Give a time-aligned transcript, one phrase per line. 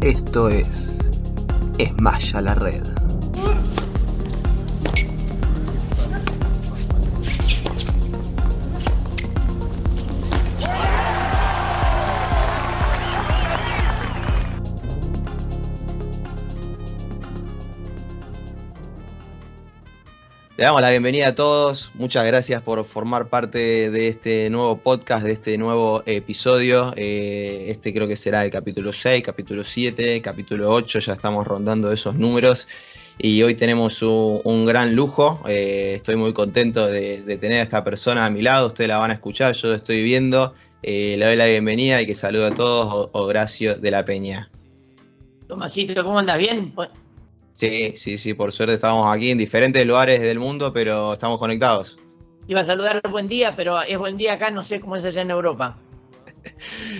[0.00, 0.68] Esto es
[1.78, 3.17] Esmaya la Red.
[20.58, 21.92] Le damos la bienvenida a todos.
[21.94, 26.92] Muchas gracias por formar parte de este nuevo podcast, de este nuevo episodio.
[26.96, 30.98] Eh, este creo que será el capítulo 6, capítulo 7, capítulo 8.
[30.98, 32.66] Ya estamos rondando esos números.
[33.18, 35.40] Y hoy tenemos un, gran lujo.
[35.48, 38.66] Eh, estoy muy contento de, tener a esta persona a mi lado.
[38.66, 40.54] Ustedes la van a escuchar, yo lo estoy viendo.
[40.82, 43.10] Eh, le doy la bienvenida y que saludo a todos.
[43.12, 44.48] Horacio de la Peña.
[45.46, 46.36] Tomasito, ¿cómo andas?
[46.36, 46.74] ¿Bien?
[47.58, 51.98] Sí, sí, sí, por suerte estamos aquí en diferentes lugares del mundo, pero estamos conectados.
[52.46, 55.22] Iba a saludar buen día, pero es buen día acá, no sé cómo es allá
[55.22, 55.76] en Europa.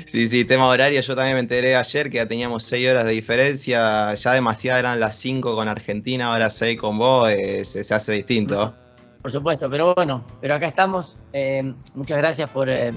[0.04, 1.00] Sí, sí, tema horario.
[1.00, 4.12] Yo también me enteré ayer que ya teníamos seis horas de diferencia.
[4.14, 7.30] Ya demasiado eran las cinco con Argentina, ahora seis con vos.
[7.62, 8.74] se, hace distinto.
[9.22, 11.16] Por supuesto, pero bueno, pero acá estamos.
[11.32, 12.92] Eh, muchas gracias por, eh,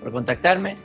[0.00, 0.76] por contactarme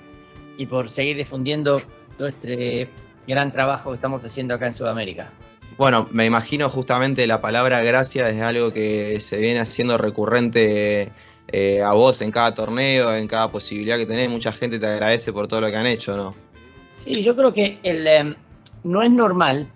[0.58, 1.82] y por seguir difundiendo
[2.18, 2.88] todo este
[3.28, 5.32] gran trabajo que estamos haciendo acá en Sudamérica.
[5.80, 11.14] Bueno, me imagino justamente la palabra gracias es algo que se viene haciendo recurrente
[11.48, 14.30] eh, a vos en cada torneo, en cada posibilidad que tenés.
[14.30, 16.36] Mucha gente te agradece por todo lo que han hecho, ¿no?
[16.90, 18.36] Sí, yo creo que el, em,
[18.84, 19.70] no es normal.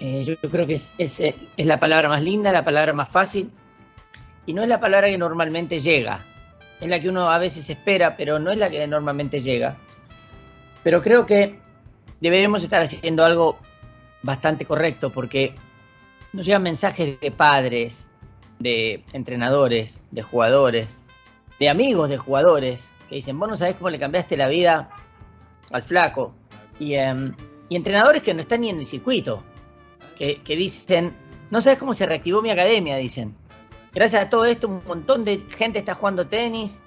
[0.00, 3.52] Eh, yo, creo que es, es, es la palabra más linda, la palabra más fácil.
[4.46, 6.24] Y no es la palabra que normalmente llega.
[6.80, 9.76] Es la que uno a veces espera, pero no es la que normalmente llega.
[10.82, 11.54] Pero creo que
[12.20, 13.60] deberíamos estar haciendo algo
[14.24, 15.54] bastante correcto porque
[16.32, 18.08] nos llegan mensajes de padres,
[18.58, 20.98] de entrenadores, de jugadores,
[21.60, 24.88] de amigos de jugadores que dicen, vos no sabés cómo le cambiaste la vida
[25.70, 26.34] al flaco.
[26.78, 27.34] Y, em,
[27.70, 29.44] entrenadores que no están ni en el circuito,
[30.16, 31.14] que, dicen,
[31.50, 33.36] no sabes cómo se reactivó mi academia, dicen.
[33.92, 36.80] Gracias a todo esto un montón de gente está jugando tenis,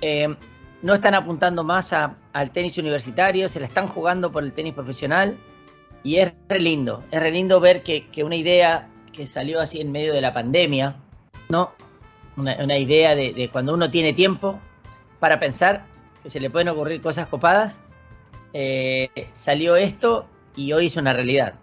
[0.00, 0.36] em,
[0.80, 5.36] no están apuntando más al tenis universitario, se la están jugando por el tenis profesional
[6.02, 9.92] y es re lindo, es re lindo ver que, una idea que salió así en
[9.92, 10.96] medio de la pandemia,
[11.48, 11.72] ¿no?
[12.36, 14.60] Una, idea de, cuando uno tiene tiempo
[15.18, 15.86] para pensar
[16.22, 17.80] que se le pueden ocurrir cosas copadas,
[18.52, 21.54] eh, salió esto y hoy es una realidad.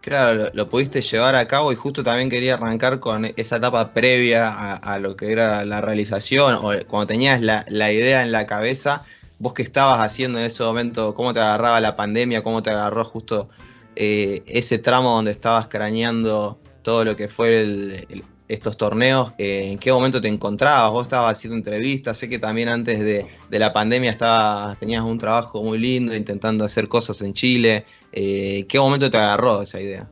[0.00, 4.74] Claro, lo, pudiste llevar a cabo y justo también quería arrancar con esa etapa previa
[4.74, 9.04] a, lo que era la realización o cuando tenías la, la idea en la cabeza
[9.38, 13.04] vos qué estabas haciendo en ese momento, cómo te agarraba la pandemia, cómo te agarró
[13.04, 13.48] justo
[13.96, 18.06] eh, ese tramo donde estabas craneando todo lo que fue
[18.48, 22.68] estos torneos, eh, en qué momento te encontrabas, vos estabas haciendo entrevistas, sé que también
[22.68, 27.86] antes de, la pandemia estabas, tenías un trabajo muy lindo intentando hacer cosas en Chile,
[28.12, 30.08] eh, ¿qué momento te agarró esa idea?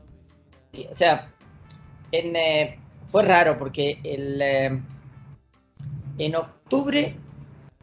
[0.91, 1.29] o sea,
[3.07, 4.41] fue raro porque el,
[6.19, 7.15] en octubre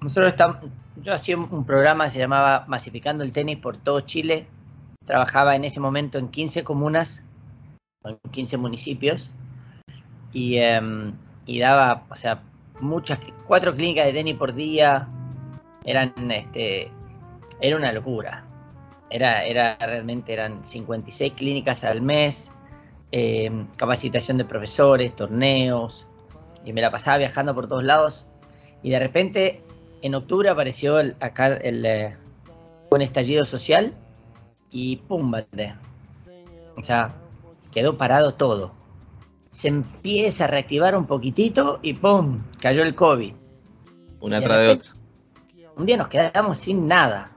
[0.01, 0.57] nosotros estamos,
[1.01, 4.47] yo hacía un programa que se llamaba Masificando el Tenis por todo Chile.
[5.05, 7.23] Trabajaba en ese momento en 15 comunas,
[8.03, 9.31] en 15 municipios.
[10.31, 11.13] Y, em,
[11.45, 12.43] y daba, o sea,
[12.79, 15.07] muchas, cuatro clínicas de tenis por día.
[15.83, 16.91] Eran, este,
[17.61, 18.45] era una locura.
[19.09, 22.51] Era, era realmente, eran 56 clínicas al mes,
[23.11, 26.05] em, capacitación de profesores, torneos.
[26.65, 28.25] Y me la pasaba viajando por todos lados.
[28.83, 29.63] Y de repente
[30.01, 32.17] en octubre apareció acá el, eh,
[32.91, 33.93] un estallido social
[34.71, 35.33] y pum,
[36.77, 37.15] O sea,
[37.71, 38.73] quedó parado todo.
[39.49, 43.33] Se empieza a reactivar un poquitito y pum, cayó el COVID.
[44.21, 44.91] Una tras de otra.
[45.75, 47.31] Un día nos quedamos sin nada,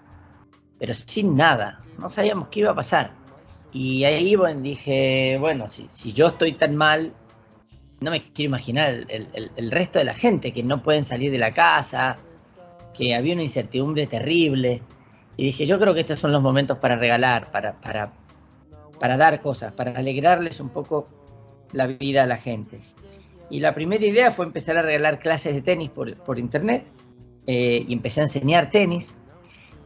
[0.79, 1.81] pero sin nada.
[1.99, 3.13] No sabíamos qué iba a pasar.
[3.73, 7.15] Y ahí bueno, dije, bueno, si, si yo estoy tan mal,
[8.01, 11.39] no me quiero imaginar el, el resto de la gente que no pueden salir de
[11.39, 12.17] la casa,
[12.95, 14.83] que había una incertidumbre terrible.
[15.37, 18.13] Y dije, yo creo que estos son los momentos para regalar, para, para,
[18.99, 21.09] para dar cosas, para alegrarles un poco
[21.73, 22.81] la vida a la gente.
[23.51, 26.87] Y la primera idea fue empezar a regalar clases de tenis por, internet
[27.47, 29.15] eh, y empecé a enseñar tenis.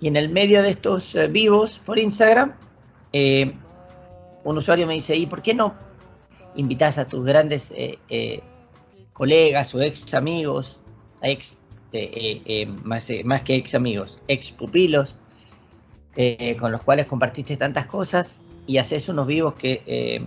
[0.01, 2.55] Y en el medio de estos eh, vivos por Instagram,
[3.13, 3.55] eh,
[4.45, 5.75] un usuario me dice, ¿y por qué no
[6.55, 7.75] invitas a tus grandes
[9.13, 10.79] colegas o ex amigos,
[11.21, 11.59] ex
[11.93, 15.15] eh, eh, más, eh, más, que ex amigos, ex pupilos,
[16.59, 20.25] con los cuales compartiste tantas cosas y haces unos vivos que,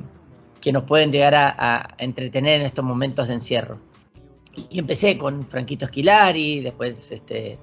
[0.62, 3.80] que nos pueden llegar a, entretener en estos momentos de encierro.
[4.56, 7.58] Y, empecé con Franquito Esquilari, después este,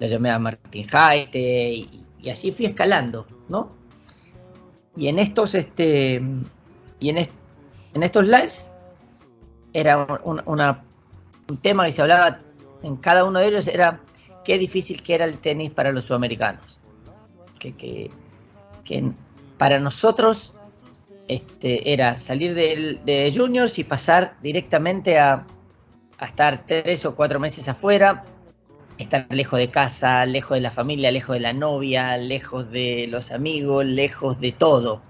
[0.00, 3.70] le llamé a Martín Jaite y, así fui escalando, ¿no?
[4.96, 6.20] y en estos, este,
[7.00, 7.28] y en,
[7.94, 8.68] en estos lives
[9.72, 12.40] era un tema que se hablaba
[12.82, 14.00] en cada uno de ellos era
[14.44, 16.78] qué difícil que era el tenis para los sudamericanos.
[17.58, 18.10] Que,
[18.84, 19.12] que,
[19.56, 20.52] para nosotros
[21.28, 25.46] este, era salir de, juniors y pasar directamente a,
[26.20, 28.24] estar tres o cuatro meses afuera,
[28.98, 33.32] estar lejos de casa, lejos de la familia, lejos de la novia, lejos de los
[33.32, 35.02] amigos, lejos de todo.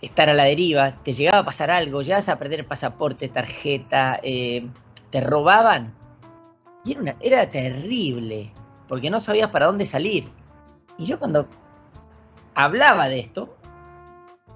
[0.00, 4.66] Estar a la deriva, te llegaba a pasar algo, llegas a perder pasaporte, tarjeta, eh,
[5.10, 5.94] te robaban.
[7.20, 8.52] Era, terrible,
[8.88, 10.28] porque no sabías para dónde salir.
[10.98, 11.48] Y yo cuando
[12.54, 13.56] hablaba de esto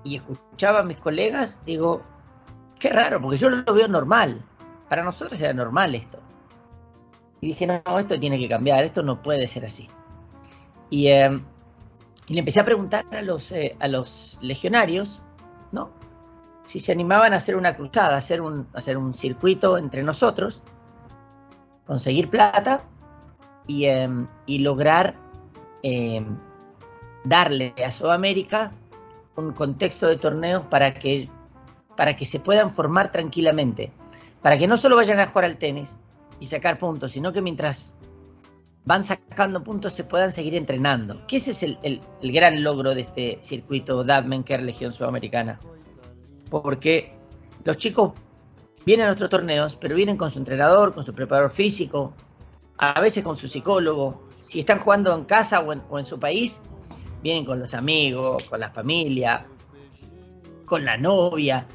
[0.04, 2.02] y escuchaba a mis colegas, digo,
[2.78, 4.42] qué raro, porque yo lo veo normal.
[4.88, 6.18] Para nosotros era normal esto.
[7.40, 9.88] Y dije, no, esto tiene que cambiar, esto no puede ser así.
[10.88, 11.42] Y, em,
[12.28, 15.22] le empecé a preguntar a los, eh, a los legionarios,
[15.72, 15.90] ¿no?
[16.62, 20.62] Si se animaban a hacer una cruzada, a hacer un, hacer un circuito entre nosotros,
[21.86, 22.84] conseguir plata
[23.66, 25.14] y, em, y lograr
[25.82, 26.36] em,
[27.24, 28.72] darle a Sudamérica
[29.36, 31.28] un contexto de torneos para que,
[31.96, 33.92] para que se puedan formar tranquilamente,
[34.42, 35.96] para que no solo vayan a jugar al tenis
[36.38, 37.94] y sacar puntos, sino que mientras
[38.84, 41.26] van sacando puntos se puedan seguir entrenando.
[41.26, 45.60] Que ese es el, gran logro de este circuito Dabmenker Legión Sudamericana.
[46.50, 47.14] Porque
[47.64, 48.12] los chicos
[48.84, 52.14] vienen a nuestros torneos, pero vienen con su entrenador, con su preparador físico,
[52.78, 54.28] a veces con su psicólogo.
[54.40, 56.60] Si están jugando en casa o en, su país,
[57.22, 59.46] vienen con los amigos, con la familia,
[60.64, 61.66] con la novia.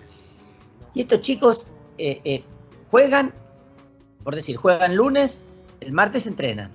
[0.94, 1.68] Y estos chicos
[1.98, 2.44] eh, eh,
[2.90, 3.34] juegan,
[4.24, 5.46] por decir, juegan lunes,
[5.82, 6.72] el martes entrenan.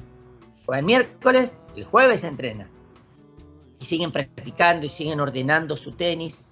[0.65, 2.69] Juegan miércoles, el jueves entrenan.
[3.81, 6.44] Y siguen practicando y siguen ordenando su tenis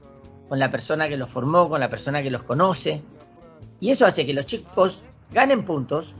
[0.48, 3.02] con la persona que los formó, con la persona que los conoce.
[3.80, 5.02] Y eso hace que los chicos
[5.32, 6.14] ganen puntos,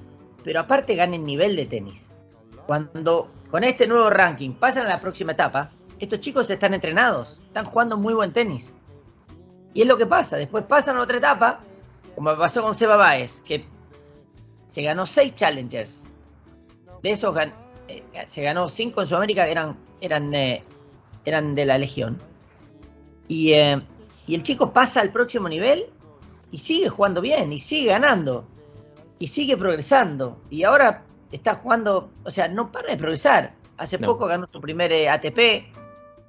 [0.44, 2.10] pero aparte ganen nivel de tenis.
[2.66, 7.64] Cuando con este nuevo ranking pasan a la próxima etapa, estos chicos están entrenados, están
[7.64, 8.72] jugando muy buen tenis.
[9.74, 11.60] Y es lo que pasa, después pasan a otra etapa,
[12.14, 13.64] como pasó con Seba Baez, que
[14.66, 16.04] se ganó seis challengers.
[17.02, 17.36] De esos
[17.88, 20.64] eh, se ganó cinco en Sudamérica, eran, eran, eh,
[21.24, 22.18] eran de la Legión.
[23.26, 23.80] Y, eh,
[24.26, 25.86] y el chico pasa al próximo nivel
[26.50, 28.46] y sigue jugando bien, y sigue ganando
[29.18, 30.40] y sigue progresando.
[30.50, 33.54] Y ahora está jugando, o sea, no para de progresar.
[33.76, 35.72] Hace poco ganó su primer eh, ATP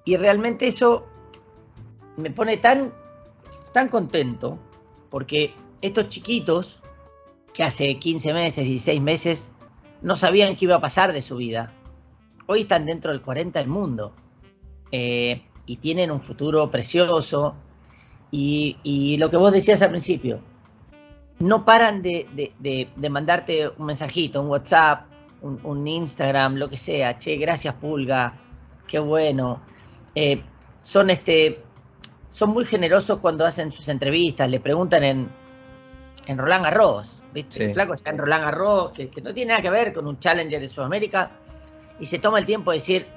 [0.06, 1.08] y realmente eso
[2.18, 2.94] me pone tan,
[3.74, 4.60] tan contento
[5.10, 6.80] porque estos chiquitos
[7.54, 9.52] que hace 15 meses, 16 meses
[10.02, 11.74] no sabían qué iba a pasar de su vida,
[12.46, 14.14] hoy están dentro del 40 del mundo
[14.92, 17.56] eh, y tienen un futuro precioso.
[18.32, 20.40] Y, y lo que vos decías al principio,
[21.40, 25.06] no paran de, mandarte un mensajito, un WhatsApp,
[25.42, 27.18] un, Instagram, lo que sea.
[27.18, 28.34] Che, gracias Pulga,
[28.86, 29.62] qué bueno.
[30.14, 30.42] Eh,
[30.82, 31.64] son este,
[32.28, 35.30] son muy generosos cuando hacen sus entrevistas, le preguntan en,
[36.28, 37.66] en Roland Garros, ¿viste?
[37.66, 40.20] El flaco está en Roland Garros, que, que, no tiene nada que ver con un
[40.20, 41.32] Challenger de Sudamérica,
[42.00, 43.08] y se toma el tiempo de decir,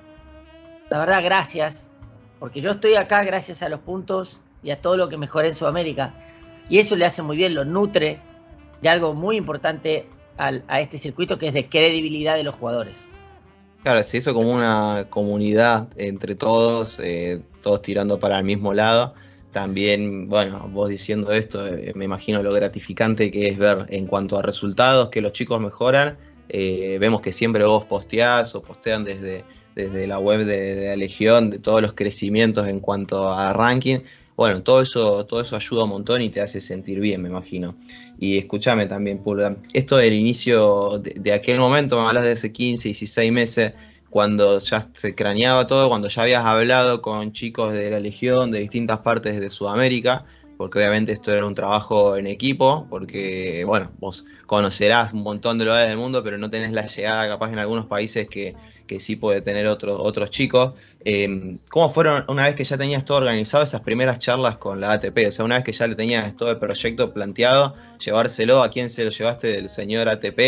[0.91, 1.91] la verdad, gracias,
[2.39, 5.55] porque yo estoy acá gracias a los puntos y a todo lo que mejoré en
[5.55, 6.15] Sudamérica
[6.69, 8.19] y eso le hace muy bien, lo nutre
[8.81, 10.07] de algo muy importante
[10.39, 13.07] a este circuito que es de credibilidad de los jugadores.
[13.83, 19.15] Claro, se hizo como una comunidad entre todos, eh, todos tirando para el mismo lado.
[19.53, 24.39] También, bueno, vos diciendo esto, eh, me imagino lo gratificante que es ver en cuanto
[24.39, 26.17] a resultados que los chicos mejoran.
[26.49, 30.97] Eh, vemos que siempre vos posteás o postean desde, desde la web de, de la
[30.97, 33.99] Legión de todos los crecimientos en cuanto a ranking
[34.37, 37.75] bueno, todo eso, todo eso ayuda un montón y te hace sentir bien, me imagino.
[38.19, 42.89] Y escúchame también, Pulga, esto del inicio de, aquel momento, me hablas de hace 15,
[42.89, 43.73] 16 meses,
[44.11, 48.61] cuando ya se craneaba todo, cuando ya habías hablado con chicos de la Legión, de
[48.61, 50.27] distintas partes de Sudamérica,
[50.63, 55.65] porque obviamente esto era un trabajo en equipo, porque, bueno, vos conocerás un montón de
[55.65, 58.55] lugares del mundo, pero no tenés la llegada capaz en algunos países que,
[58.87, 60.75] que sí puede tener otros otros chicos.
[61.05, 64.93] Eh, ¿Cómo fueron una vez que ya tenías todo organizado esas primeras charlas con la
[64.93, 65.27] ATP?
[65.27, 68.89] O sea, una vez que ya le tenías todo el proyecto planteado, llevárselo, ¿a quién
[68.89, 70.39] se lo llevaste del señor ATP?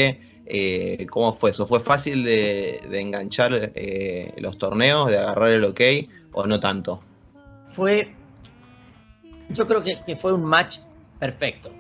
[0.46, 1.66] Eh, ¿Cómo fue eso?
[1.66, 5.80] ¿Fue fácil de, enganchar eh, los torneos, de agarrar el ok
[6.30, 7.02] o no tanto?
[7.64, 8.14] Fue,
[9.48, 10.78] yo creo que, fue un match
[11.18, 11.70] perfecto.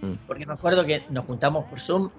[0.00, 0.12] Mm.
[0.26, 2.10] Porque me acuerdo que nos juntamos por Zoom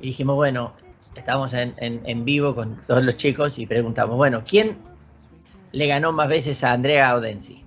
[0.00, 0.74] y dijimos, bueno,
[1.14, 4.76] estábamos en, vivo con todos los chicos y preguntamos, bueno, ¿quién
[5.72, 7.64] le ganó más veces a Andrea Audenzi?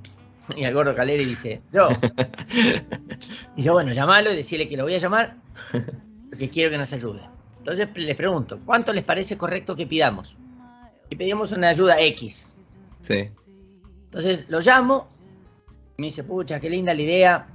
[0.56, 1.90] Y el gordo Caleri dice, yo.
[3.58, 5.36] Dice, bueno, llamalo y decirle que lo voy a llamar
[6.30, 7.22] porque quiero que nos ayude.
[7.58, 10.38] Entonces les pregunto, ¿cuánto les parece correcto que pidamos?
[11.10, 12.48] Y pedimos una ayuda X.
[13.02, 13.30] Sí.
[14.06, 15.08] Entonces lo llamo,
[15.98, 17.48] me dice, pucha, qué linda la idea.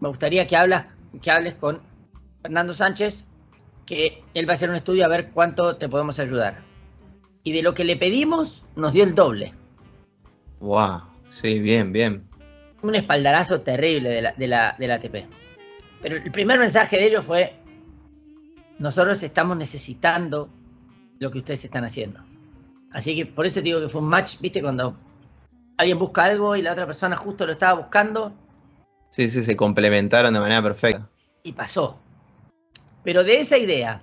[0.00, 0.86] Me gustaría que, hablas,
[1.22, 1.80] que hables con
[2.42, 3.24] Fernando Sánchez,
[3.86, 6.62] que él va a hacer un estudio a ver cuánto te podemos ayudar.
[7.42, 9.54] Y de lo que le pedimos, nos dio el doble.
[10.60, 12.28] Wow, sí, bien, bien.
[12.82, 15.14] Un espaldarazo terrible de la, de la, de la ATP.
[16.02, 17.54] Pero el primer mensaje de ellos fue,
[18.78, 20.50] nosotros estamos necesitando
[21.18, 22.20] lo que ustedes están haciendo.
[22.90, 24.98] Así que por eso digo que fue un match, viste, cuando
[25.80, 28.34] alguien busca algo y la otra persona justo lo estaba buscando.
[29.08, 31.08] Sí, sí, se complementaron de manera perfecta.
[31.42, 31.98] Y pasó.
[33.02, 34.02] Pero de esa idea,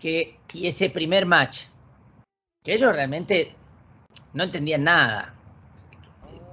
[0.00, 1.66] que, y ese primer match,
[2.64, 3.54] que ellos realmente
[4.32, 5.32] no entendían nada.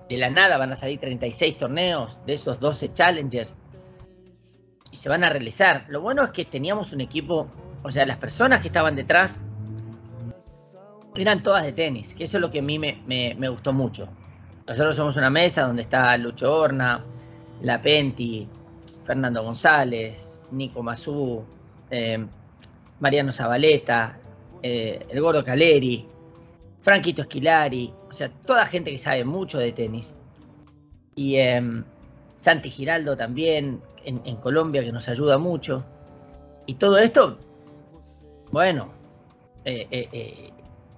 [0.07, 3.57] De la nada van a salir 36 torneos, de esos 12 challengers,
[4.91, 5.85] y se van a realizar.
[5.89, 7.49] Lo bueno es que teníamos un equipo,
[7.81, 9.41] o sea, las personas que estaban detrás
[11.15, 14.07] eran todas de tenis, que eso es lo que a mí me, gustó mucho.
[14.67, 17.03] Nosotros somos una mesa donde está Lucho Horna,
[17.61, 18.47] La Penti,
[19.03, 21.43] Fernando González, Nico Mazú,
[21.89, 22.25] eh,
[22.99, 24.17] Mariano Zabaleta,
[24.61, 26.07] eh, el Gordo Caleri,
[26.79, 30.13] Franquito Esquilari, o sea, toda gente que sabe mucho de tenis.
[31.15, 31.83] Y em,
[32.35, 35.85] Santi Giraldo también, en, Colombia, que nos ayuda mucho.
[36.65, 37.37] Y todo esto,
[38.51, 38.91] bueno,
[39.63, 40.51] eh, eh, eh,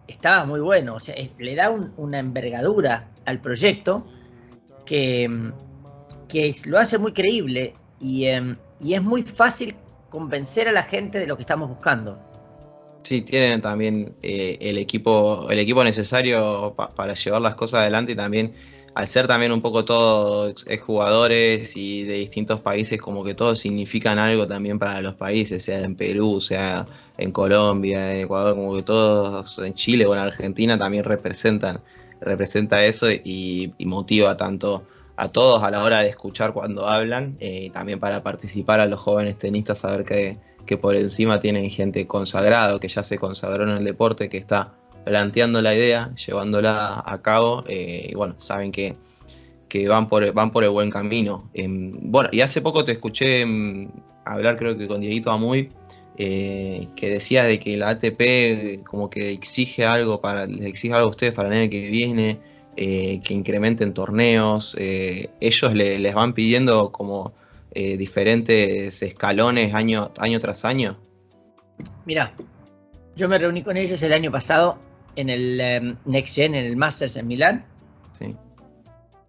[0.08, 4.08] estaba muy bueno, o sea, le da una envergadura al proyecto
[4.86, 5.30] que,
[6.28, 9.76] que lo hace muy creíble y, em, y, es muy fácil
[10.10, 12.20] convencer a la gente de lo que estamos buscando.
[13.04, 18.54] Sí, tienen también el equipo, el equipo necesario para llevar las cosas adelante y también
[18.96, 24.18] al ser también un poco todos jugadores y de distintos países, como que todos significan
[24.18, 26.86] algo también para los países, sea en Perú, sea
[27.18, 31.82] en Colombia, en Ecuador, como que todos en Chile o en Argentina también representan,
[32.22, 34.84] representa eso y, motiva tanto
[35.18, 38.86] a todos a la hora de escuchar cuando hablan eh, y también para participar a
[38.86, 43.64] los jóvenes tenistas, saber que, que por encima tienen gente consagrada, que ya se consagró
[43.64, 44.74] en el deporte, que está
[45.06, 48.98] planteando la idea, llevándola a cabo, eh, y bueno, saben que,
[49.88, 51.50] van, por, van por el buen camino.
[51.54, 53.90] Em, bueno, y hace poco te escuché em,
[54.26, 55.70] hablar, creo que con Dieguito Amuy,
[56.18, 61.08] eh, que decía de que la ATP como que exige algo para, les exige algo
[61.08, 62.40] a ustedes para el año que viene,
[62.78, 67.34] eh, que incrementen torneos, ellos les van pidiendo como
[67.74, 70.98] diferentes escalones año, año tras año.
[72.06, 72.34] Mira,
[73.16, 74.78] yo me reuní con ellos el año pasado
[75.16, 77.66] en el em, Next Gen, en el Masters en Milán.
[78.14, 78.36] Sí.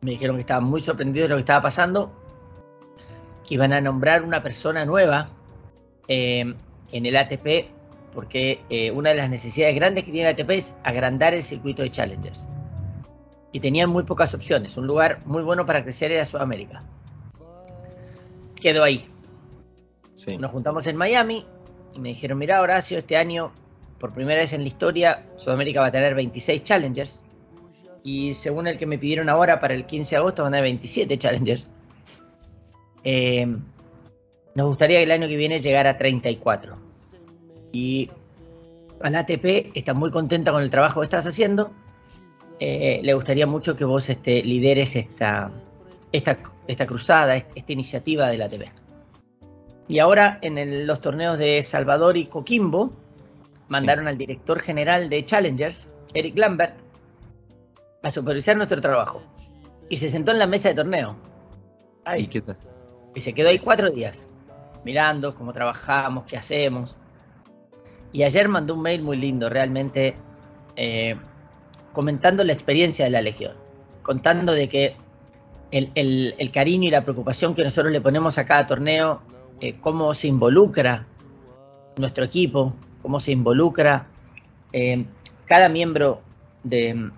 [0.02, 2.12] Me dijeron que estaban muy sorprendidos de lo que estaba pasando,
[3.46, 5.30] que iban a nombrar una persona nueva
[6.08, 6.54] em,
[6.92, 7.68] en el ATP,
[8.12, 11.82] porque eh, una de las necesidades grandes que tiene el ATP es agrandar el circuito
[11.82, 12.48] de Challengers.
[13.52, 14.76] Y tenían muy pocas opciones.
[14.76, 16.82] Un lugar muy bueno para crecer era Sudamérica.
[18.54, 19.08] Quedó ahí.
[20.14, 20.36] Sí.
[20.36, 21.44] Nos juntamos en Miami
[21.94, 23.52] y me dijeron, mira Horacio, este año
[23.98, 27.22] por primera vez en la historia, Sudamérica va a tener 26 challengers.
[28.04, 30.64] Y según el que me pidieron ahora, para el 15 de agosto van a tener
[30.64, 31.66] 27 challengers.
[33.04, 33.46] Eh,
[34.56, 36.78] nos gustaría que el año que viene llegara a 34.
[37.72, 38.10] Y
[39.02, 41.70] a la ATP está muy contenta con el trabajo que estás haciendo.
[42.58, 45.50] Eh, le gustaría mucho que vos este, lideres esta,
[46.10, 48.62] esta, esta cruzada, esta iniciativa de la ATP.
[49.88, 52.92] Y ahora en los torneos de Salvador y Coquimbo,
[53.68, 56.76] mandaron al director general de Challengers, Eric Lambert,
[58.02, 59.22] a supervisar nuestro trabajo.
[59.90, 61.14] Y se sentó en la mesa de torneo.
[62.16, 62.56] ¿Y qué tal?
[63.14, 64.26] Y se quedó ahí cuatro días,
[64.86, 66.94] mirando cómo trabajamos, qué hacemos.
[68.12, 70.14] Y ayer mandó un mail muy lindo, realmente,
[70.76, 71.16] eh,
[71.92, 73.56] comentando la experiencia de la Legión,
[74.02, 74.96] contando de que
[75.72, 79.22] el, cariño y la preocupación que nosotros le ponemos a cada torneo,
[79.60, 81.04] eh, cómo se involucra
[81.96, 84.06] nuestro equipo, cómo se involucra
[84.72, 85.04] eh,
[85.46, 86.22] cada miembro
[86.62, 87.10] de,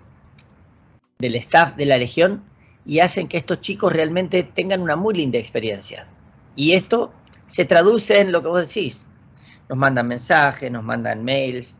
[1.19, 2.41] del staff de la Legión
[2.83, 6.07] y hacen que estos chicos realmente tengan una muy linda experiencia.
[6.55, 7.13] Y esto
[7.49, 9.05] se traduce en lo que vos decís.
[9.67, 11.75] Nos mandan mensajes, nos mandan mails,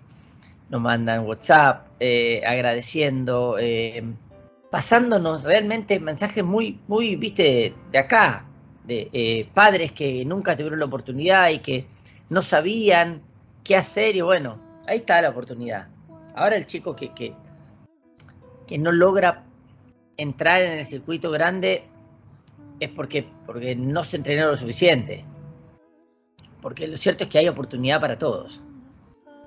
[0.69, 4.03] nos mandan WhatsApp eh, agradeciendo, eh,
[4.69, 8.45] pasándonos realmente mensajes muy, muy, viste, de acá,
[8.85, 11.85] de padres que nunca tuvieron la oportunidad y que
[12.29, 13.21] no sabían
[13.63, 15.87] qué hacer y bueno, ahí está la oportunidad.
[16.35, 17.33] Ahora el chico que, que,
[18.67, 19.43] que no logra
[20.17, 21.83] entrar en el circuito grande
[22.79, 25.25] es porque, porque no se entrenó lo suficiente.
[26.61, 28.61] Porque lo cierto es que hay oportunidad para todos.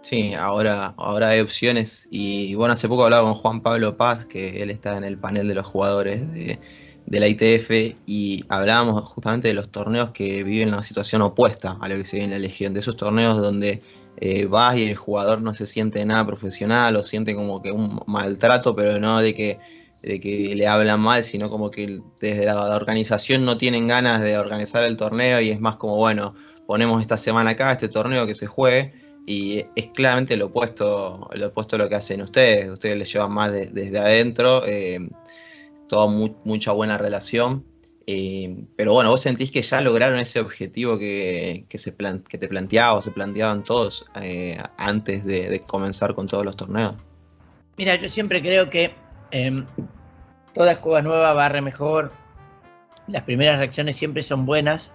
[0.02, 2.08] Sí, ahora, ahora hay opciones.
[2.10, 5.46] Y bueno, hace poco hablaba con Juan Pablo Paz, que él está en el panel
[5.46, 6.58] de los jugadores de,
[7.06, 11.96] la ITF, y hablábamos justamente de los torneos que viven una situación opuesta a lo
[11.96, 13.82] que se vive en la Legión, de esos torneos donde
[14.16, 18.00] eh, vas y el jugador no se siente nada profesional o siente como que un
[18.06, 19.58] maltrato, pero no de que,
[20.02, 24.36] de que le hablan mal, sino como que desde la organización no tienen ganas de
[24.36, 26.34] organizar el torneo y es más como, bueno,
[26.66, 28.92] ponemos esta semana acá este torneo que se juegue
[29.26, 32.70] y es claramente lo opuesto, lo opuesto a lo que hacen ustedes.
[32.70, 35.08] Ustedes le llevan más desde adentro, eh,
[35.88, 36.06] toda
[36.44, 37.64] mucha buena relación.
[38.06, 41.94] Eh, pero bueno, vos sentís que ya lograron ese objetivo que, se
[42.28, 46.94] que te planteaba o se planteaban todos eh, antes de, comenzar con todos los torneos.
[47.76, 48.92] Mira, yo siempre creo que
[49.30, 49.64] em,
[50.52, 52.12] toda escuela nueva barre mejor.
[53.06, 54.90] Las primeras reacciones siempre son buenas,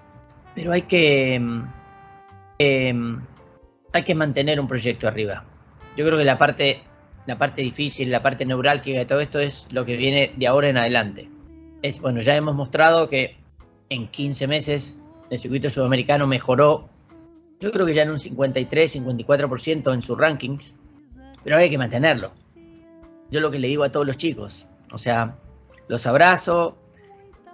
[0.57, 1.67] pero hay que em,
[2.57, 3.21] em,
[3.93, 5.45] hay que mantener un proyecto arriba.
[5.95, 6.81] Yo creo que la parte,
[7.27, 10.69] la parte difícil, la parte neurálgica de todo esto es lo que viene de ahora
[10.69, 11.29] en adelante.
[11.83, 13.37] Es, bueno, ya hemos mostrado que
[13.89, 14.97] en 15 meses
[15.29, 16.89] el circuito sudamericano mejoró,
[17.59, 20.73] yo creo que ya en un 53, 54% en sus rankings,
[21.43, 22.31] pero hay que mantenerlo.
[23.29, 25.37] Yo lo que le digo a todos los chicos, o sea,
[25.87, 26.79] los abrazo,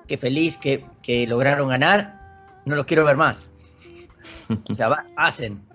[0.07, 2.22] qué feliz que, que lograron ganar,
[2.65, 3.49] no los quiero ver más.
[4.69, 5.65] O sea, hacen,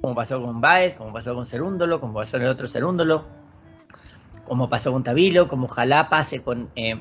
[0.00, 3.24] como pasó con Baez, como pasó con Cerúndolo, como pasó en el otro Cerúndolo,
[4.44, 7.00] como pasó con Tabilo, como ojalá pase con, eh,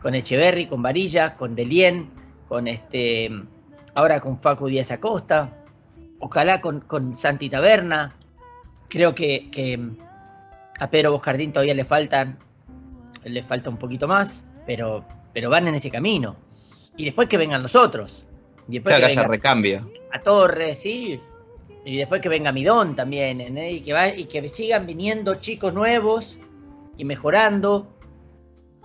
[0.00, 2.10] con Echeverry, con Varilla, con Delien,
[2.48, 3.30] con este,
[3.94, 5.52] ahora con Facu Díaz Acosta,
[6.20, 8.14] ojalá con, con Santi Taberna.
[8.88, 9.96] Creo que,
[10.80, 12.38] a Pedro Boscardín todavía le faltan,
[13.24, 16.36] le falta un poquito más, pero, pero van en ese camino.
[16.96, 18.24] Y después que vengan los otros.
[18.68, 19.90] Y después que, haya recambio.
[20.12, 21.20] A Torres, sí,
[21.84, 26.38] y después que venga Midón también, y, que va, y que sigan viniendo chicos nuevos
[26.96, 27.88] y mejorando.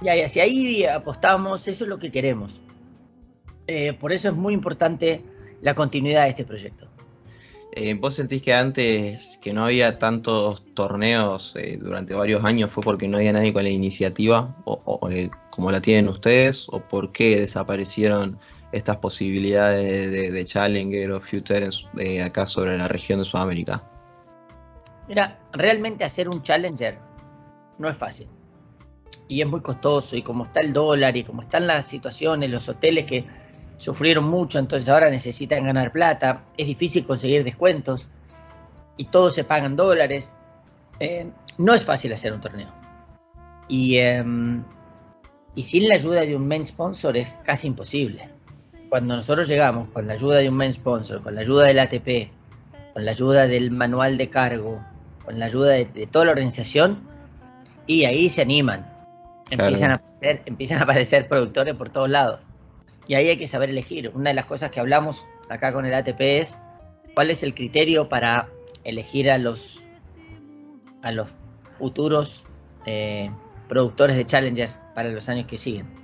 [0.02, 2.62] Y hacia ahí apostamos, eso es lo que queremos.
[3.68, 5.22] Eh, por eso es muy importante
[5.62, 6.88] la continuidad de este proyecto.
[7.76, 12.84] Eh, ¿Vos sentís que antes que no había tantos torneos eh, durante varios años fue
[12.84, 15.10] porque no había nadie con la iniciativa o,
[15.50, 18.38] como la tienen ustedes o por qué desaparecieron
[18.74, 23.84] estas posibilidades de, Challenger o Future eh, acá sobre la región de Sudamérica?
[25.08, 26.98] Mira, realmente hacer un Challenger
[27.78, 28.28] no es fácil.
[29.28, 30.16] Y es muy costoso.
[30.16, 33.26] Y como está el dólar y como están las situaciones, los hoteles que
[33.78, 38.10] sufrieron mucho, entonces ahora necesitan ganar plata, es difícil conseguir descuentos
[38.98, 40.34] y todos se pagan dólares.
[41.00, 42.74] Eh, no es fácil hacer un torneo.
[43.70, 44.64] Em,
[45.56, 48.33] y sin la ayuda de un main sponsor es casi imposible
[48.94, 52.30] cuando nosotros llegamos con la ayuda de un main sponsor, con la ayuda del ATP,
[52.94, 54.86] con la ayuda del manual de cargo,
[55.26, 57.00] con la ayuda de, toda la organización,
[57.88, 58.86] y ahí se animan.
[59.50, 62.48] Empiezan, a aparecer, empiezan a aparecer productores por todos lados.
[63.08, 64.12] Y ahí hay que saber elegir.
[64.14, 66.60] Una de las cosas que hablamos acá con el ATP es
[67.16, 68.48] cuál es el criterio para
[68.84, 69.82] elegir a los,
[71.02, 71.30] a los
[71.72, 72.44] futuros
[72.86, 73.32] eh,
[73.68, 76.03] productores de Challengers para los años que siguen.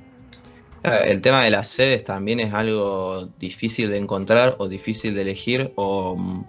[0.83, 5.73] El tema de las sedes también es algo difícil de encontrar o difícil de elegir,
[5.75, 6.45] o,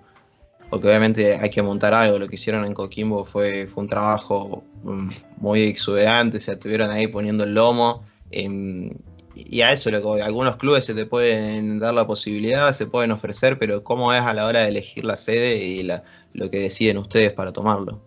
[0.69, 2.19] porque obviamente hay que montar algo.
[2.19, 7.09] Lo que hicieron en Coquimbo fue, fue un trabajo mm, muy exuberante, se estuvieron ahí
[7.09, 8.05] poniendo el lomo.
[8.31, 8.91] Em,
[9.35, 9.91] y a eso
[10.23, 14.35] algunos clubes se te pueden dar la posibilidad, se pueden ofrecer, pero ¿cómo es a
[14.35, 18.01] la hora de elegir la sede y lo que deciden ustedes para tomarlo?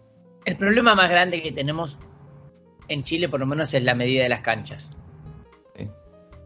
[0.45, 1.97] El problema más grande que tenemos
[2.87, 4.91] en Chile, por lo menos, es la medida de las canchas.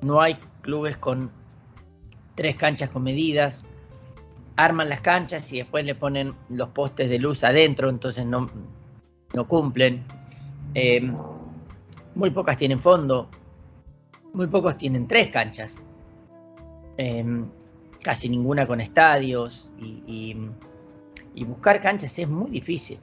[0.02, 1.32] No hay clubes con
[2.36, 3.66] tres canchas con medidas.
[4.56, 8.50] Arman las canchas y después le ponen los postes de luz adentro, entonces no,
[9.34, 10.04] no cumplen.
[10.74, 11.12] Eh,
[12.16, 13.30] muy pocas tienen fondo.
[14.34, 15.82] Muy pocos tienen tres canchas.
[16.98, 17.44] Eh,
[18.02, 19.72] casi ninguna con estadios.
[19.80, 20.36] Y,
[21.38, 23.00] y buscar canchas es muy difícil.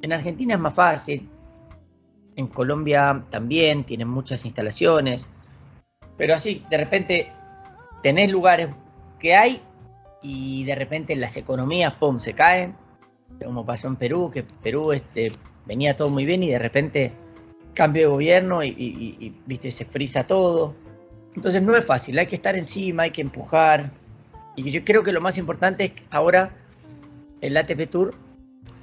[0.00, 1.28] En Argentina es más fácil.
[2.34, 5.28] En Colombia también tienen muchas instalaciones.
[6.16, 7.32] Pero así, de repente
[8.02, 8.68] tenés lugares
[9.18, 9.60] que hay
[10.22, 12.74] y de repente las economías, ¡pum!, se caen,
[13.42, 15.32] como pasó en Perú, que Perú este,
[15.66, 17.12] venía todo muy bien y de repente
[17.74, 20.74] cambio de gobierno y, viste se frisa todo.
[21.34, 23.90] Entonces no es fácil, hay que estar encima, hay que empujar.
[24.56, 26.50] Y yo creo que lo más importante es que ahora
[27.42, 28.14] el ATP Tour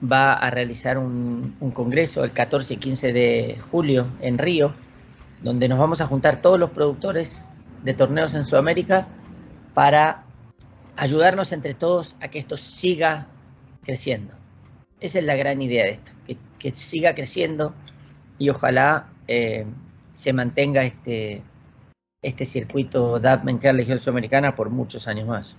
[0.04, 4.76] va a realizar un congreso el 14 y 15 de julio en Río,
[5.44, 7.46] donde nos vamos a juntar todos los productores
[7.84, 9.08] de torneos en Sudamérica
[9.74, 10.24] para
[10.96, 13.28] ayudarnos entre todos a que esto siga
[13.84, 14.34] creciendo.
[15.00, 16.12] Esa es la gran idea de esto,
[16.60, 17.74] que, siga creciendo
[18.40, 19.66] y ojalá eh,
[20.14, 21.44] se mantenga este,
[22.22, 25.58] este circuito DAP en Legión Sudamericana por muchos años más.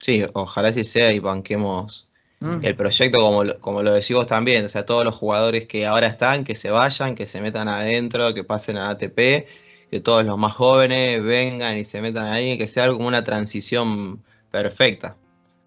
[0.00, 2.09] Sí, ojalá así sea y banquemos
[2.40, 2.60] mm.
[2.62, 6.44] el proyecto como, como lo decimos también, o sea, todos los jugadores que ahora están,
[6.44, 9.46] que se vayan, que se metan adentro, que pasen a ATP,
[9.90, 14.22] que todos los más jóvenes vengan y se metan ahí, que sea como una transición
[14.50, 15.16] perfecta.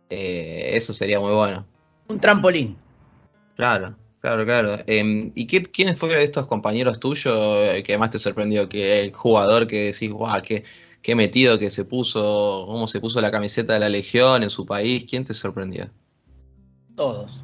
[0.09, 1.65] Eh, eso sería muy bueno.
[2.07, 2.77] Un trampolín.
[3.55, 4.79] Claro, claro, claro.
[4.87, 7.35] Em, ¿Y qué, quiénes fueron estos compañeros tuyos
[7.83, 8.69] que más te sorprendió?
[8.69, 10.63] Que el jugador que decís, guau, qué,
[11.01, 14.65] qué metido que se puso, cómo se puso la camiseta de la Legión en su
[14.65, 15.89] país, ¿quién te sorprendió?
[16.95, 17.43] Todos.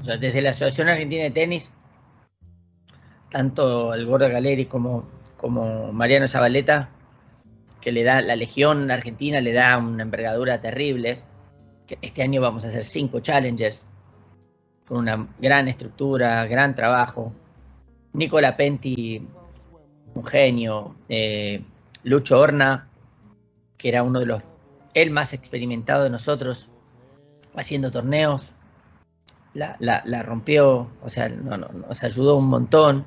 [0.00, 1.70] O sea, desde la Asociación Argentina de Tenis,
[3.30, 6.90] tanto el Gordo Galeri como, como Mariano Zabaleta,
[7.80, 11.22] que le da la Legión Argentina, le da una envergadura terrible.
[12.02, 13.86] Este año vamos a hacer cinco challengers
[14.86, 17.32] con una gran estructura, gran trabajo.
[18.12, 19.26] Nicola Penti,
[20.14, 20.96] un genio.
[21.08, 21.62] Eh,
[22.04, 22.88] Lucho Horna,
[23.76, 24.42] que era uno de los,
[24.94, 26.68] el más experimentado de nosotros,
[27.56, 28.52] haciendo torneos.
[29.54, 33.06] La, rompió, o sea, nos ayudó un montón.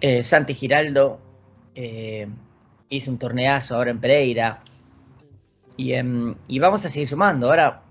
[0.00, 1.18] Eh, Santi Giraldo,
[1.74, 2.28] eh,
[2.88, 4.60] hizo un torneazo ahora en Pereira.
[5.76, 7.48] Em, y, vamos a seguir sumando.
[7.48, 7.82] Ahora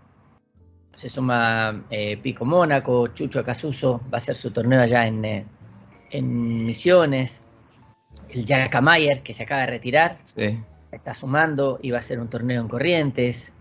[0.95, 5.45] se suma eh, Pico Mónaco, Chucho Casuso va a hacer su torneo allá en,
[6.09, 7.41] en Misiones.
[8.29, 8.45] El
[8.81, 10.17] Mayer, que se acaba de retirar,
[10.91, 13.51] está sumando y va a hacer un torneo en Corrientes.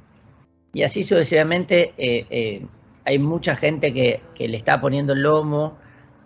[0.74, 2.66] Y así sucesivamente eh,
[3.04, 5.78] hay mucha gente que, le está poniendo el lomo,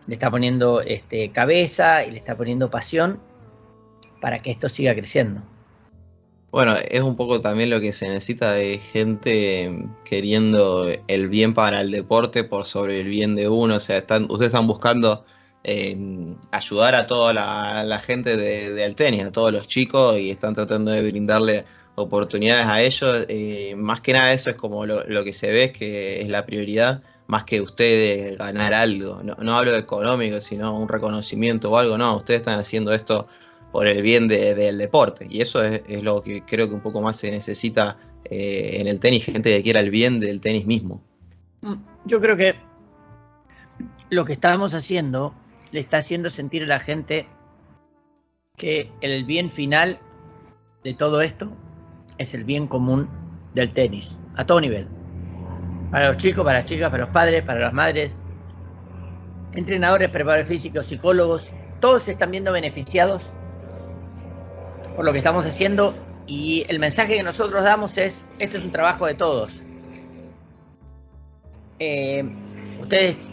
[0.07, 3.21] le está poniendo este, cabeza y le está poniendo pasión
[4.21, 5.43] para que esto siga creciendo.
[6.51, 11.83] Bueno, es un poco también lo que se necesita de gente queriendo el bien para
[11.83, 13.77] el deporte por sobre el bien de uno.
[13.77, 15.27] O sea, están, ustedes están buscando
[15.63, 15.95] eh,
[16.51, 21.03] ayudar a toda la, gente del tenis, a todos los chicos, y están tratando de
[21.03, 21.67] brindarle
[21.99, 23.27] oportunidades a ellos.
[23.29, 27.03] Eh, más que nada eso es como lo, que se ve, que es la prioridad,
[27.27, 29.23] más que ustedes ganar algo.
[29.23, 31.99] No, hablo de económico, sino un reconocimiento o algo.
[31.99, 33.29] No, ustedes están haciendo esto
[33.73, 35.27] por el bien del deporte.
[35.29, 38.99] Y eso es, lo que creo que un poco más se necesita eh, en el
[38.99, 41.03] tenis, gente que quiera el bien del tenis mismo.
[41.61, 42.55] Mm, yo creo que
[44.11, 45.35] lo que estamos haciendo
[45.71, 47.27] le está haciendo sentir a la gente
[48.57, 50.01] que el bien final
[50.83, 51.53] de todo esto
[52.19, 53.09] es el bien común
[53.55, 54.89] del tenis, a todo nivel.
[55.91, 58.13] Para los chicos, para las chicas, para los padres, para las madres,
[59.55, 61.51] entrenadores, preparadores físicos, psicólogos,
[61.81, 63.33] todos se están viendo beneficiados
[64.95, 65.95] por lo que estamos haciendo
[66.27, 69.63] y el mensaje que nosotros damos es, esto es un trabajo de todos.
[71.79, 72.23] Eh,
[72.81, 73.31] ustedes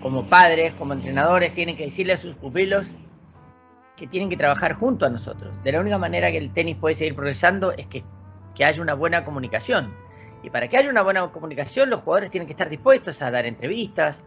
[0.00, 2.94] como padres, como entrenadores, tienen que decirle a sus pupilos
[3.96, 5.62] que tienen que trabajar junto a nosotros.
[5.64, 8.04] De la única manera que el tenis puede seguir progresando es que,
[8.64, 9.94] haya una buena comunicación.
[10.42, 13.46] Y para que haya una buena comunicación, los jugadores tienen que estar dispuestos a dar
[13.46, 14.22] entrevistas,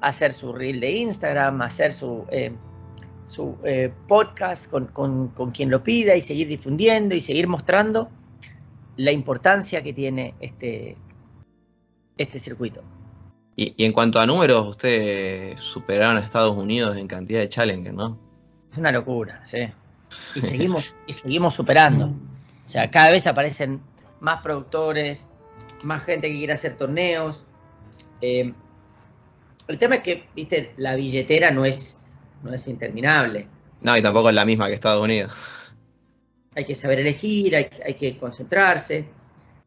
[0.00, 2.26] a hacer su reel de Instagram, a hacer su...
[2.30, 2.52] Eh,
[3.26, 8.08] su eh, podcast con, quien lo pida y seguir difundiendo y seguir mostrando
[8.96, 10.96] la importancia que tiene este,
[12.16, 12.82] este circuito.
[13.56, 18.18] Y, en cuanto a números, ustedes superaron a Estados Unidos en cantidad de challenges, ¿no?
[18.70, 19.58] Es una locura, sí.
[20.34, 22.12] Y seguimos, y seguimos superando.
[22.66, 23.80] O sea, cada vez aparecen
[24.20, 25.26] más productores,
[25.82, 27.46] más gente que quiere hacer torneos.
[28.20, 28.52] Eh,
[29.68, 32.06] el tema es que, viste, la billetera no es
[32.42, 33.48] no es interminable.
[33.80, 35.32] No, y tampoco es la misma que Estados Unidos.
[36.54, 39.06] Hay que saber elegir, hay, que concentrarse,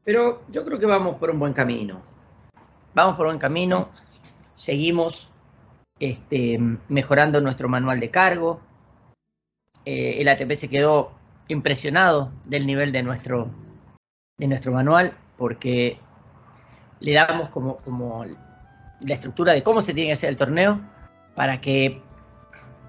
[0.03, 2.01] pero yo creo que vamos por un buen camino.
[2.95, 3.89] Vamos por un buen camino,
[4.55, 5.29] seguimos
[5.99, 8.59] este, mejorando nuestro manual de cargo.
[9.85, 11.11] Eh, el ATP se quedó
[11.49, 13.49] impresionado del nivel de nuestro,
[14.37, 15.99] de nuestro manual porque
[17.01, 20.79] le damos como, como la estructura de cómo se tiene que hacer el torneo
[21.35, 22.01] para que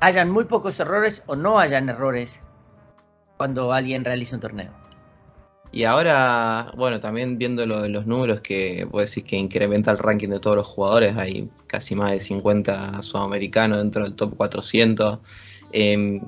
[0.00, 2.40] hayan muy pocos errores o no hayan errores
[3.36, 4.70] cuando alguien realiza un torneo.
[5.72, 10.28] Y ahora, bueno, también viendo lo los números que vos decís que incrementa el ranking
[10.28, 15.20] de todos los jugadores, hay casi más de 50 sudamericanos dentro del top 400.
[15.72, 16.20] Em,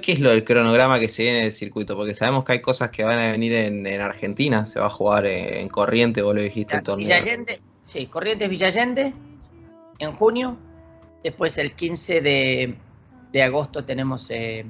[0.00, 1.96] ¿qué, es lo del cronograma que se viene del circuito?
[1.96, 5.26] Porque sabemos que hay cosas que van a venir en, Argentina, se va a jugar
[5.26, 7.08] en, Corriente, vos lo dijiste, el torneo.
[7.08, 9.12] Villallende, sí, Corrientes Villallende
[9.98, 10.56] en junio,
[11.22, 12.76] después el 15 de
[13.32, 14.64] de agosto tenemos eh,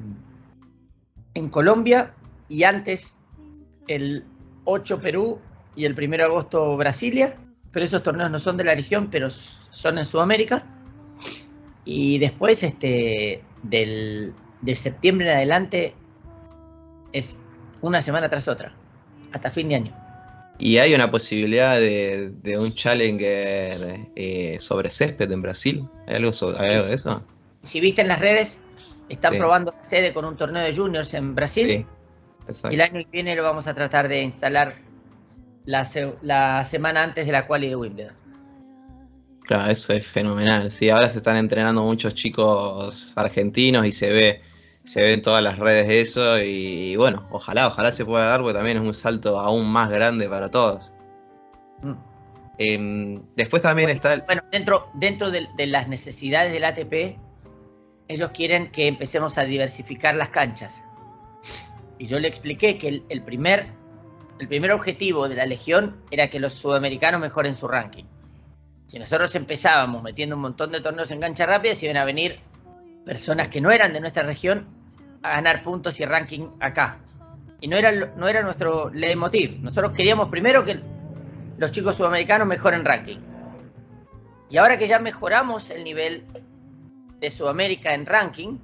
[1.35, 2.15] en Colombia
[2.49, 3.19] y antes
[3.87, 4.25] el
[4.65, 5.39] 8 Perú
[5.75, 7.37] y el 1 de agosto Brasilia,
[7.71, 10.67] pero esos torneos no son de la región, pero son en Sudamérica.
[11.85, 15.95] Y después este, del, de septiembre en adelante
[17.13, 17.41] es
[17.81, 18.75] una semana tras otra,
[19.33, 20.07] hasta fin de año.
[20.59, 25.87] ¿Y hay una posibilidad de, un challenger eh, sobre césped en Brasil?
[26.07, 27.23] ¿Hay algo, de eso?
[27.63, 28.61] Si viste en las redes,
[29.09, 31.67] están probando sede con un torneo de juniors en Brasil.
[31.67, 31.87] Sí,
[32.49, 32.71] exacto.
[32.71, 34.77] Y el año que viene lo vamos a tratar de instalar
[35.67, 35.87] la,
[36.23, 38.15] la semana antes de la quali de Wimbledon.
[39.47, 40.73] Claro, eso es fenomenal.
[40.73, 44.43] Sí, ahora se están entrenando muchos chicos argentinos y se ve
[44.87, 48.55] se ve en todas las redes eso y, bueno, ojalá, ojalá se pueda dar porque
[48.55, 50.93] también es un salto aún más grande para todos.
[51.83, 51.93] Mm.
[52.59, 54.17] Em, después también está...
[54.19, 57.19] Bueno, dentro, dentro de, las necesidades del ATP,
[58.09, 60.85] ellos quieren que empecemos a diversificar las canchas.
[61.99, 63.67] Y yo le expliqué que el, primer,
[64.39, 68.05] el primer objetivo de la Legión era que los sudamericanos mejoren su ranking.
[68.87, 72.39] Si nosotros empezábamos metiendo un montón de torneos en cancha rápida, se iban a venir
[73.05, 74.67] personas que no eran de nuestra región
[75.23, 76.99] a ganar puntos y ranking acá.
[77.61, 79.61] Y no era, no era nuestro leitmotiv.
[79.61, 80.81] Nosotros queríamos primero que
[81.59, 83.19] los chicos sudamericanos mejoren ranking.
[84.51, 86.25] Y ahora que ya mejoramos el nivel
[87.19, 88.59] de Sudamérica en ranking,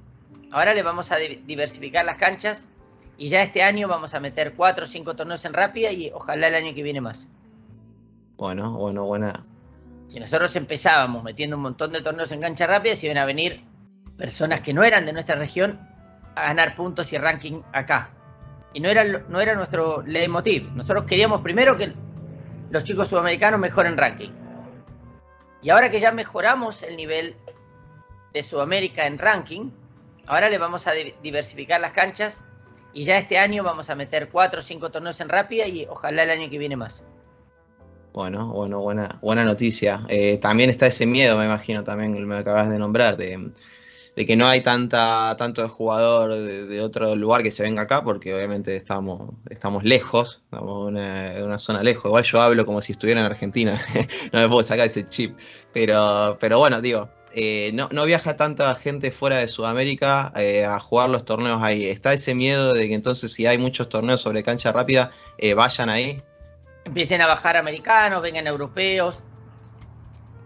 [0.51, 2.69] ahora le vamos a diversificar las canchas
[3.17, 6.47] y ya este año vamos a meter cuatro o cinco torneos en rápida y ojalá
[6.47, 7.27] el año que viene más.
[8.37, 9.43] Bueno, bueno, buena.
[10.13, 13.63] Si nosotros empezábamos metiendo un montón de torneos en cancha rápida, se iban a venir
[14.15, 15.79] personas que no eran de nuestra región
[16.35, 18.11] a ganar puntos y ranking acá.
[18.75, 20.69] Y no era, no era nuestro leitmotiv.
[20.73, 21.93] Nosotros queríamos primero que
[22.69, 24.29] los chicos sudamericanos mejoren ranking.
[25.63, 27.35] Y ahora que ya mejoramos el nivel
[28.33, 29.71] de Sudamérica en ranking,
[30.27, 30.91] ahora le vamos a
[31.23, 32.43] diversificar las canchas
[32.93, 36.21] y ya este año vamos a meter cuatro o cinco torneos en rápida y ojalá
[36.21, 37.03] el año que viene más.
[38.13, 40.05] Bueno, bueno, buena, buena noticia.
[40.07, 43.51] Eh, también está ese miedo, me imagino, también me acabas de nombrar, de,
[44.15, 48.35] de que no hay tanta tanto jugador de, otro lugar que se venga acá, porque
[48.35, 52.05] obviamente estamos, estamos lejos, estamos en una, zona lejos.
[52.05, 53.81] Igual yo hablo como si estuviera en Argentina,
[54.31, 55.35] no me puedo sacar ese chip.
[55.73, 60.79] Pero, pero bueno, digo, eh, no, no, viaja tanta gente fuera de Sudamérica eh, a
[60.79, 61.85] jugar los torneos ahí.
[61.85, 65.89] ¿Está ese miedo de que entonces si hay muchos torneos sobre cancha rápida, eh, vayan
[65.89, 66.21] ahí?
[66.85, 69.23] Empiecen a bajar americanos, vengan europeos.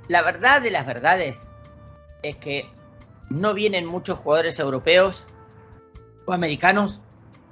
[0.08, 1.52] La verdad de las verdades
[2.22, 2.70] es que
[3.30, 5.26] no vienen muchos jugadores europeos
[6.26, 7.02] o americanos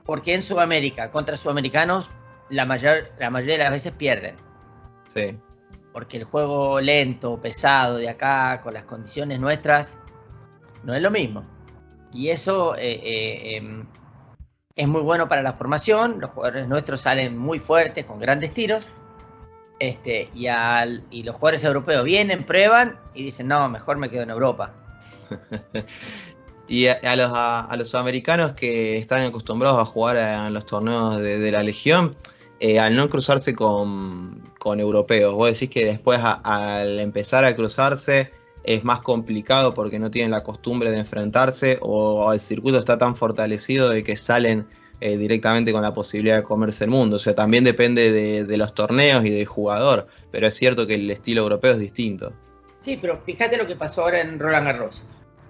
[0.05, 2.09] porque en Sudamérica contra sudamericanos
[2.49, 4.35] la, mayor, la mayoría de las veces pierden.
[5.13, 5.37] Sí.
[5.91, 9.97] Porque el juego lento, pesado de acá, con las condiciones nuestras,
[10.83, 11.43] no es lo mismo.
[12.13, 13.85] Y eso eh, eh, em,
[14.75, 16.19] es muy bueno para la formación.
[16.19, 18.87] Los jugadores nuestros salen muy fuertes, con grandes tiros.
[19.79, 24.23] Este, y, al, y los jugadores europeos vienen, prueban y dicen, no, mejor me quedo
[24.23, 24.73] en Europa.
[26.67, 31.51] y a, los, a, los sudamericanos que están acostumbrados a jugar en los torneos de,
[31.51, 32.11] la Legión,
[32.59, 38.31] eh, al no cruzarse con, europeos, vos decís que después al empezar a cruzarse
[38.67, 43.15] es más complicado porque no tienen la costumbre de enfrentarse o el circuito está tan
[43.15, 44.67] fortalecido de que salen
[45.01, 47.17] eh, directamente con la posibilidad de comerse el mundo.
[47.17, 50.95] O sea, también depende de, de, los torneos y del jugador, pero es cierto que
[50.95, 52.31] el estilo europeo es distinto.
[52.81, 55.03] Sí, pero fíjate lo que pasó ahora en Roland Garros.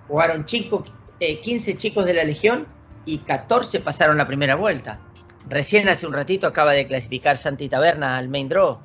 [0.08, 0.84] Jugaron 15
[1.20, 2.66] eh, chicos de la Legión
[3.06, 5.00] y 14 pasaron la primera vuelta.
[5.48, 8.80] Recién hace un ratito acaba de clasificar Santi Taberna al main draw.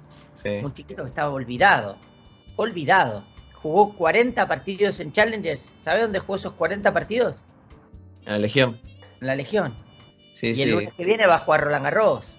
[0.62, 1.96] Un chiquito que estaba olvidado.
[2.56, 3.24] Olvidado.
[3.62, 5.60] Jugó 40 partidos en Challengers.
[5.60, 7.42] ¿Sabe dónde jugó esos 40 partidos?
[8.26, 8.78] En la Legión.
[9.20, 9.74] En la Legión.
[10.40, 12.32] y el lunes que viene va a jugar Roland Garros.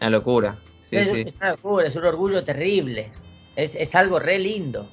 [0.00, 0.56] Una locura.
[0.90, 3.10] es, una locura, es un orgullo terrible.
[3.56, 4.88] Es, es algo re lindo.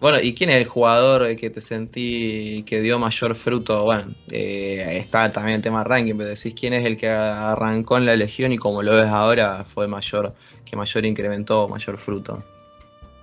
[0.00, 3.84] Bueno, ¿y quién es el jugador que te sentí que dio mayor fruto?
[3.84, 8.06] Bueno, eh, está también el tema ranking, pero decís quién es el que arrancó en
[8.06, 12.44] la Legión y como lo ves ahora fue mayor, que mayor incrementó, mayor fruto.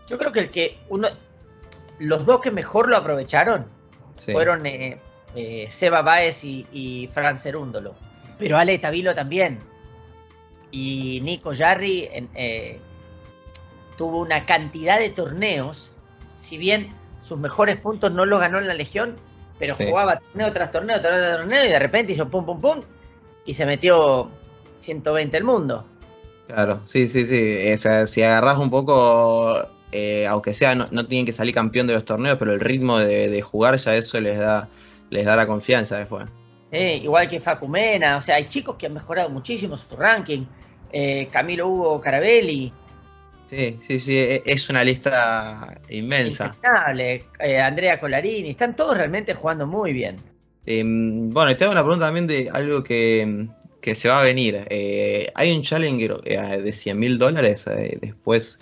[0.08, 1.08] Yo creo que el que uno,
[2.00, 3.66] los dos que mejor lo aprovecharon
[4.18, 4.98] fueron eh,
[5.36, 7.94] eh, Seba Baez y, y Fran Cerúndolo.
[8.38, 9.60] Pero Ale Tavilo también.
[10.72, 12.10] Y Nico Jarry
[13.98, 15.94] tuvo una cantidad de torneos
[16.36, 16.90] si bien
[17.22, 19.16] sus mejores puntos no los ganó en la Legión,
[19.58, 22.82] pero jugaba torneo tras torneo, torneo tras torneo, y de repente hizo pum, pum, pum,
[23.46, 24.30] y se metió
[24.76, 25.86] 120 el mundo.
[26.48, 27.74] Claro, sí, sí, sí.
[27.74, 31.94] O sea, si agarras un poco, eh, aunque sea, no, tienen que salir campeón de
[31.94, 34.68] los torneos, pero el ritmo de, jugar ya eso les da
[35.10, 36.26] les da la confianza después.
[36.72, 40.46] igual que Facumena, o sea, hay chicos que han mejorado muchísimo su ranking.
[40.92, 42.72] Eh, Camilo Hugo Carabelli.
[43.50, 46.56] Sí, sí, sí, e, es una lista inmensa.
[46.98, 50.18] Eh, Andrea Colarini, están todos realmente jugando muy bien.
[50.66, 53.48] Em, bueno, y te hago una pregunta también de algo que,
[53.94, 54.66] se va a venir.
[54.70, 57.66] Eh, hay un Challenger de 100 mil dólares
[58.02, 58.60] después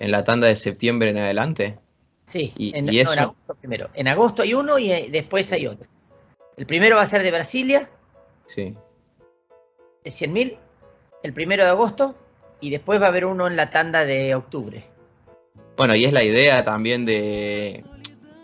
[0.00, 1.78] en la tanda de septiembre en adelante.
[2.24, 3.90] Sí, en, agosto primero.
[3.94, 5.88] En agosto hay uno y después hay otro.
[6.56, 7.88] El primero va a ser de Brasilia.
[8.48, 8.74] Sí.
[10.02, 10.58] De 100 mil
[11.22, 12.14] el primero de agosto
[12.60, 14.84] y después va a haber uno en la tanda de octubre.
[15.76, 17.84] Bueno, y es la idea también de,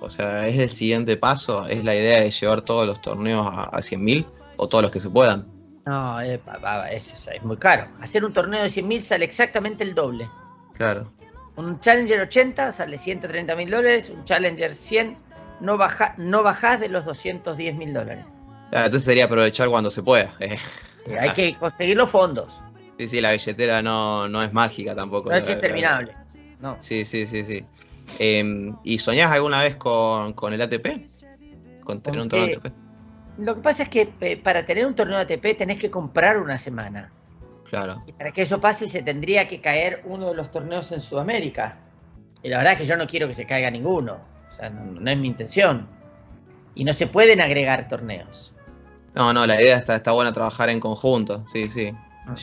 [0.00, 3.70] o sea, es el siguiente paso, es la idea de llevar todos los torneos a,
[3.72, 5.46] 100.000 o todos los que se puedan.
[5.84, 6.40] No, es,
[6.90, 7.88] es, muy caro.
[8.00, 10.28] Hacer un torneo de 100.000 sale exactamente el doble.
[10.74, 11.12] Claro.
[11.56, 15.16] Un Challenger 80 sale 130 mil dólares, un Challenger 100
[15.60, 18.24] no, baja, no bajás de los 210 mil dólares.
[18.70, 20.34] entonces sería aprovechar cuando se pueda.
[21.20, 22.60] Hay que conseguir los fondos.
[22.98, 25.30] Sí, sí, la billetera no, no es mágica tampoco.
[25.30, 26.14] No es interminable.
[26.60, 26.76] No.
[26.80, 27.64] Sí, sí, sí, sí.
[28.18, 31.06] Em, ¿Y soñás alguna vez con, el ATP?
[31.84, 32.72] ¿Con tener un torneo ATP?
[33.38, 36.58] Lo que pasa es que eh, para tener un torneo ATP tenés que comprar una
[36.58, 37.12] semana.
[37.70, 38.02] Claro.
[38.06, 41.78] Y para que eso pase se tendría que caer uno de los torneos en Sudamérica.
[42.42, 44.18] Y la verdad es que yo no quiero que se caiga ninguno.
[44.48, 45.88] O sea, no, es mi intención.
[46.74, 48.52] Y no se pueden agregar torneos.
[49.14, 51.44] No, no, la idea está, está buena trabajar en conjunto.
[51.46, 51.92] Sí, sí.
[52.26, 52.34] Ah.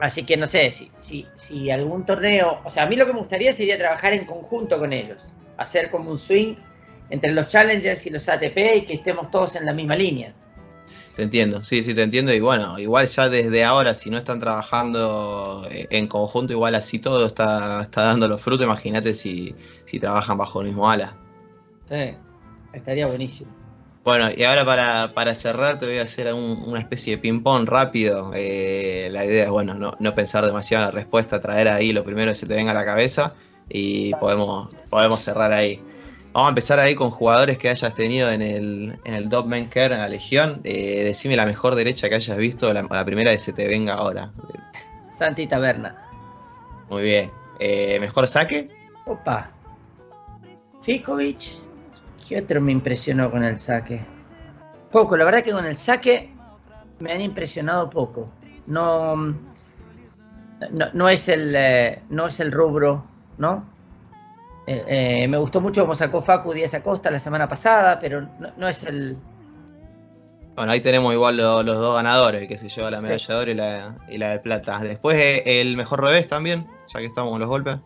[0.00, 3.12] Así que no sé, si, si, si algún torneo, o sea, a mí lo que
[3.12, 6.56] me gustaría sería trabajar en conjunto con ellos, hacer como un swing
[7.10, 10.34] entre los challengers y los ATP y que estemos todos en la misma línea.
[11.16, 12.32] Te entiendo, sí, sí, te entiendo.
[12.34, 16.98] Y bueno, igual ya desde ahora, si no están trabajando eh, en conjunto, igual así
[16.98, 18.64] todo está, está dando los frutos.
[18.64, 19.54] Imagínate si,
[19.86, 21.16] si trabajan bajo el mismo ala.
[21.88, 22.14] Sí,
[22.72, 23.50] estaría buenísimo.
[24.04, 24.66] Bueno, y ahora
[25.14, 28.32] para, cerrar te voy a hacer una especie de ping-pong rápido.
[28.34, 32.30] Eh, la idea es, bueno, no, pensar demasiado en la respuesta, traer ahí lo primero
[32.30, 33.34] que se te venga a la cabeza
[33.70, 35.80] y podemos, podemos cerrar ahí.
[36.34, 39.66] Vamos a empezar ahí con jugadores que hayas tenido en el, en el Top Men
[39.66, 40.60] Care en la Legión.
[40.64, 43.94] Eh, decime la mejor derecha que hayas visto, la, la primera que se te venga
[43.94, 44.30] ahora.
[45.16, 45.96] Santi Taberna.
[46.90, 47.30] Muy bien.
[47.60, 48.68] Eh, ¿Mejor saque?
[49.06, 49.48] Opa.
[50.82, 51.62] Fikovic.
[52.26, 54.04] ¿Qué otro me impresionó con el saque?
[54.90, 56.32] Poco, la verdad que con el saque
[56.98, 58.28] me han impresionado poco.
[58.66, 59.14] No,
[60.94, 63.04] no, es, el, eh, no es el rubro,
[63.38, 63.72] ¿no?
[64.66, 68.68] Eh, eh, me gustó mucho cómo sacó Facu Díaz Acosta la semana pasada, pero no,
[68.68, 69.16] es el.
[70.56, 73.54] Bueno, ahí tenemos igual los dos ganadores, que se lleva la medalla de oro y
[73.54, 74.78] la, y la de plata.
[74.78, 77.76] Después el mejor revés también, ya que estamos con los golpes.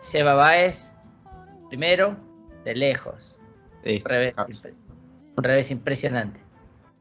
[0.00, 0.92] Seba Baez,
[1.68, 2.16] primero,
[2.64, 3.38] de lejos.
[4.36, 4.46] Ah.
[5.36, 6.40] Un revés, impresionante.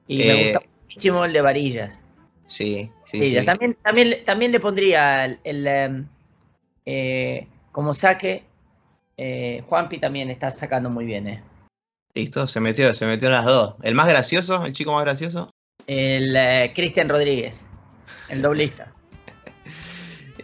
[0.08, 2.04] Y me eh, gusta muchísimo el de varillas.
[2.48, 3.46] Sí, sí, sí.
[3.46, 6.08] También, también, también le pondría el, em,
[6.86, 8.44] eh, como saque.
[9.18, 11.44] Eh, Juanpi también está sacando muy bien, eh.
[12.14, 13.76] Listo, se metió, se metió en las dos.
[13.82, 14.66] ¿El más gracioso?
[14.66, 15.52] ¿El chico más gracioso?
[15.88, 16.36] El
[16.74, 17.68] Cristian Rodríguez,
[18.30, 18.92] el doblista.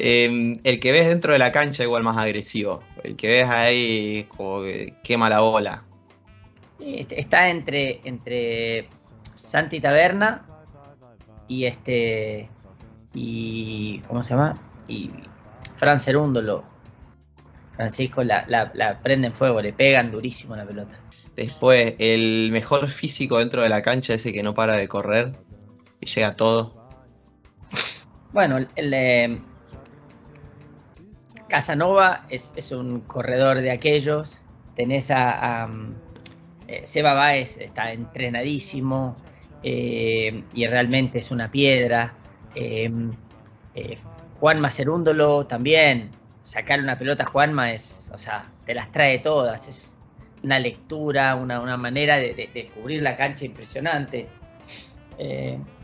[0.03, 2.81] Em, el que ves dentro de la cancha igual más agresivo.
[3.03, 5.83] El que ves ahí como que quema la bola.
[6.79, 8.87] Este, está entre, entre
[9.35, 10.43] Santi Taberna
[11.47, 12.49] y este
[13.13, 14.57] y ¿cómo se llama?
[14.87, 15.11] y
[15.75, 16.70] Fran Cerúndolo
[17.81, 20.99] Francisco la, la, prende en fuego, le pegan durísimo la pelota.
[21.35, 25.31] Después, el mejor físico dentro de la cancha, ese que no para de correr
[25.99, 26.89] y llega a todo.
[28.33, 29.41] Bueno, el,
[31.47, 34.43] Casanova es, un corredor de aquellos.
[34.75, 35.69] Tenés a
[36.71, 39.17] eh, Seba Baez está entrenadísimo
[39.61, 42.13] eh, y realmente es una piedra.
[42.55, 43.11] Em,
[43.75, 43.97] eh,
[44.39, 46.11] Juan Macerúndolo también.
[46.43, 49.67] Sacar una pelota a Juanma es, o sea, te las trae todas.
[49.67, 49.95] Es
[50.43, 54.27] una lectura, una, manera de, descubrir la cancha impresionante.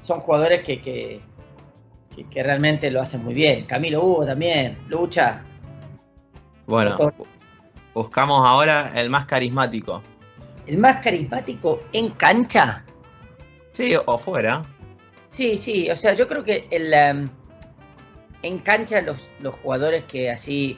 [0.01, 3.65] son jugadores que, que, realmente lo hacen muy bien.
[3.65, 5.43] Camilo Hugo también, lucha.
[6.65, 6.97] Bueno,
[7.93, 10.01] buscamos ahora el más carismático
[10.67, 12.83] el más carismático en cancha.
[13.71, 14.61] Sí, o fuera.
[15.29, 17.29] Sí, sí, o sea, yo creo que el, em,
[18.41, 20.77] en cancha los, los, jugadores que así,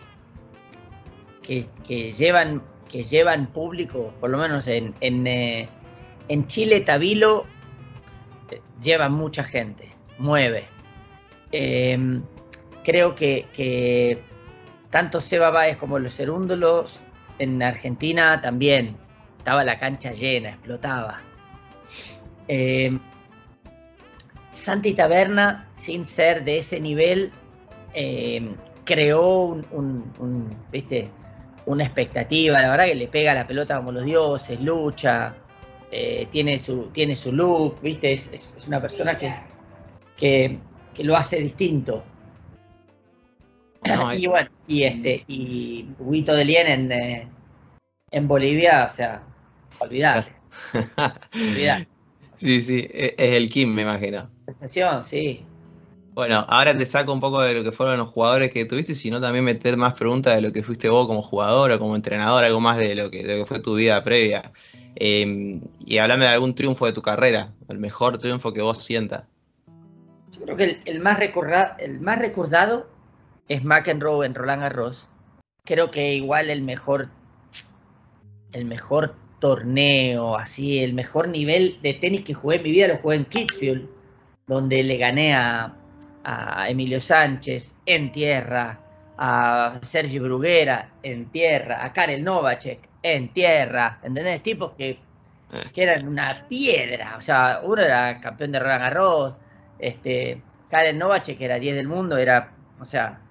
[1.42, 5.68] que, llevan, que llevan público, por lo menos en, en, eh,
[6.48, 7.46] Chile, Tabilo,
[8.82, 10.68] lleva mucha gente, mueve.
[11.52, 12.24] Em,
[12.84, 14.22] creo que, que
[14.90, 17.02] tanto Seba Báez como los Cerúndolos
[17.40, 18.96] en Argentina también
[19.38, 21.22] estaba la cancha llena, explotaba.
[22.48, 23.00] Eh,
[24.52, 27.32] Santi Taberna, sin ser de ese nivel,
[27.94, 31.10] eh, creó un, ¿viste?
[31.66, 32.62] una expectativa.
[32.62, 35.36] La verdad que le pega la pelota como los dioses, lucha,
[35.92, 38.12] eh, tiene, su, tiene su look, ¿viste?
[38.12, 39.36] Es, una persona que,
[40.18, 40.60] que,
[41.04, 42.04] lo hace distinto.
[44.18, 47.28] y bueno, y este, y Huito de Lien en, eh,
[48.12, 49.24] en Bolivia, o sea,
[49.80, 50.28] olvidar.
[51.34, 51.88] olvidar.
[52.36, 54.30] Sí, sí, e, es el Kim, me imagino.
[55.04, 55.46] sí.
[56.20, 59.22] Bueno, ahora te saco un poco de lo que fueron los jugadores que tuviste, sino
[59.22, 62.60] también meter más preguntas de lo que fuiste vos como jugador o como entrenador, algo
[62.60, 64.52] más de lo que, fue tu vida previa.
[64.96, 69.24] Em, y hablame de algún triunfo de tu carrera, el mejor triunfo que vos sientas.
[70.34, 72.90] Yo creo que el, más, recordado, el más recordado
[73.48, 75.08] es McEnroe en Roland Garros.
[75.64, 77.08] Creo que igual el mejor,
[78.52, 82.98] el mejor torneo, así, el mejor nivel de tenis que jugué en mi vida lo
[82.98, 83.90] jugué en Kitzbühel,
[84.48, 85.79] donde le gané a,
[86.30, 88.80] a Emilio Sánchez en tierra,
[89.18, 94.44] a Sergio Bruguera en tierra, a Karel Novacek en tierra, ¿entendés?
[94.44, 95.00] Tipos que, eh.
[95.74, 99.34] que eran una piedra, o sea, uno era campeón de Roland Garros,
[99.80, 103.22] este, Karel Novacek que era 10 del mundo, era, o sea,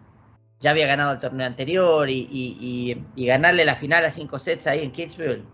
[0.58, 4.90] ya había ganado el torneo anterior y, ganarle la final a 5 sets ahí en
[4.90, 5.44] Kitzbühel.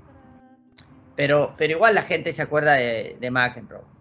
[1.14, 3.93] Pero, pero igual la gente se acuerda de, de McEnroe.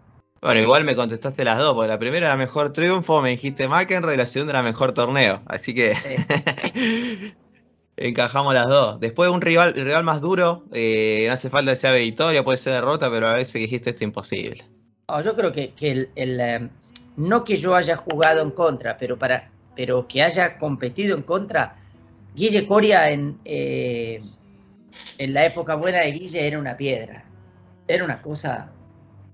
[0.44, 4.12] Bueno, igual me contestaste las dos, porque la primera era mejor triunfo, me dijiste McEnroe,
[4.12, 5.40] y la segunda era mejor torneo.
[5.46, 5.96] Así que
[7.96, 9.00] encajamos las dos.
[9.00, 12.58] Después un rival, el rival más duro, eh, no hace falta que sea victoria, puede
[12.58, 14.62] ser derrota, pero a veces dijiste esto imposible.
[15.24, 16.68] yo creo que, el, eh,
[17.16, 21.76] no que yo haya jugado en contra, pero para pero que haya competido en contra,
[22.34, 24.22] Guille Coria en, eh,
[25.16, 27.24] en la época buena de Guille era una piedra.
[27.88, 28.70] Era una cosa,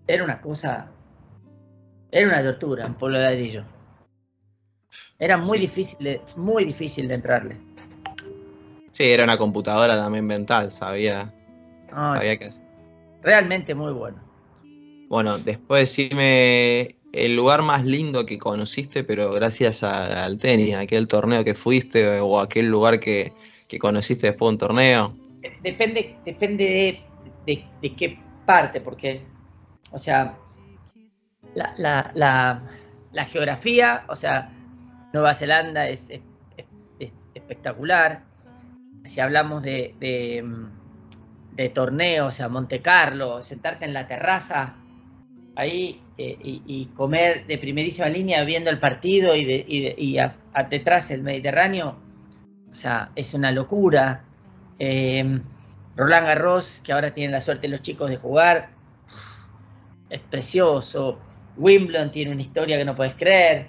[0.06, 0.88] era una cosa
[2.12, 3.64] era una tortura en Polo Ladrillo.
[5.18, 7.56] Era muy difícil, de, muy difícil de entrarle.
[8.90, 11.32] Sí, era una computadora también mental, sabía.
[11.90, 12.50] sabía que.
[13.22, 14.18] Realmente muy bueno.
[15.08, 21.44] Bueno, después decime el lugar más lindo que conociste, pero gracias al tenis, aquel torneo
[21.44, 23.32] que fuiste o aquel lugar que,
[23.78, 25.16] conociste después de un torneo.
[25.62, 27.02] Depende, depende
[27.46, 29.22] de, de qué parte, porque,
[29.92, 30.36] o sea,
[31.54, 32.10] la,
[33.12, 34.50] la, geografía, o sea,
[35.12, 36.10] Nueva Zelanda es,
[37.34, 38.22] espectacular.
[39.04, 44.76] Si hablamos de, de, torneos, o sea, Monte Carlo, sentarte en la terraza
[45.56, 50.18] ahí eh, y, comer de primerísima línea viendo el partido y, de, y,
[50.70, 51.96] detrás el Mediterráneo,
[52.70, 54.24] o sea, es una locura.
[54.78, 55.40] Eh,
[55.96, 58.70] Roland Garros, que ahora tienen la suerte los chicos de jugar,
[60.08, 61.18] es precioso.
[61.60, 63.68] Wimbledon tiene una historia que no puedes creer.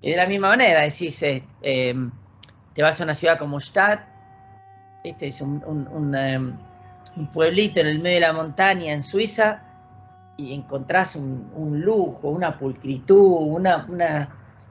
[0.00, 2.10] Y de la misma manera, decís, eh, em,
[2.74, 4.00] te vas a una ciudad como Stad,
[5.04, 5.62] este es un,
[6.16, 6.56] em,
[7.16, 9.62] un, pueblito en el medio de la montaña en Suiza,
[10.38, 13.86] y encontrás un, lujo, una pulcritud, una,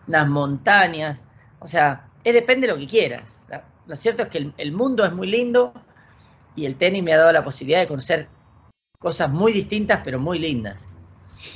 [0.07, 1.23] unas montañas.
[1.59, 3.45] O sea, es depende de lo que quieras.
[3.87, 5.73] Lo cierto es que el mundo es muy lindo
[6.55, 8.27] y el tenis me ha dado la posibilidad de conocer
[8.99, 10.87] cosas muy distintas, pero muy lindas.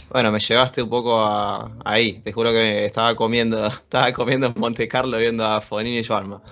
[0.10, 2.20] Bueno, me llevaste un poco ahí.
[2.22, 6.42] Te juro que estaba comiendo, estaba comiendo en Monte Carlo viendo a Fonini y Schwarma.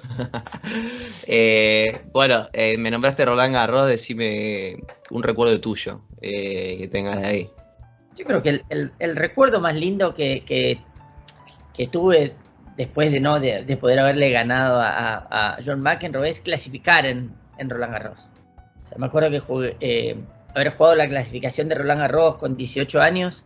[1.29, 4.77] Eh, bueno, eh, me nombraste Roland Garros, decime
[5.09, 7.49] un recuerdo tuyo eh, que tengas de ahí.
[8.15, 12.33] Yo creo que el, recuerdo más lindo que, que, tuve
[12.77, 17.91] después de no de, poder haberle ganado a, John McEnroe es clasificar en, en Roland
[17.91, 18.29] Garros.
[18.85, 19.75] O sea, me acuerdo que jugué,
[20.57, 23.43] haber jugado la clasificación de Roland Garros con 18 años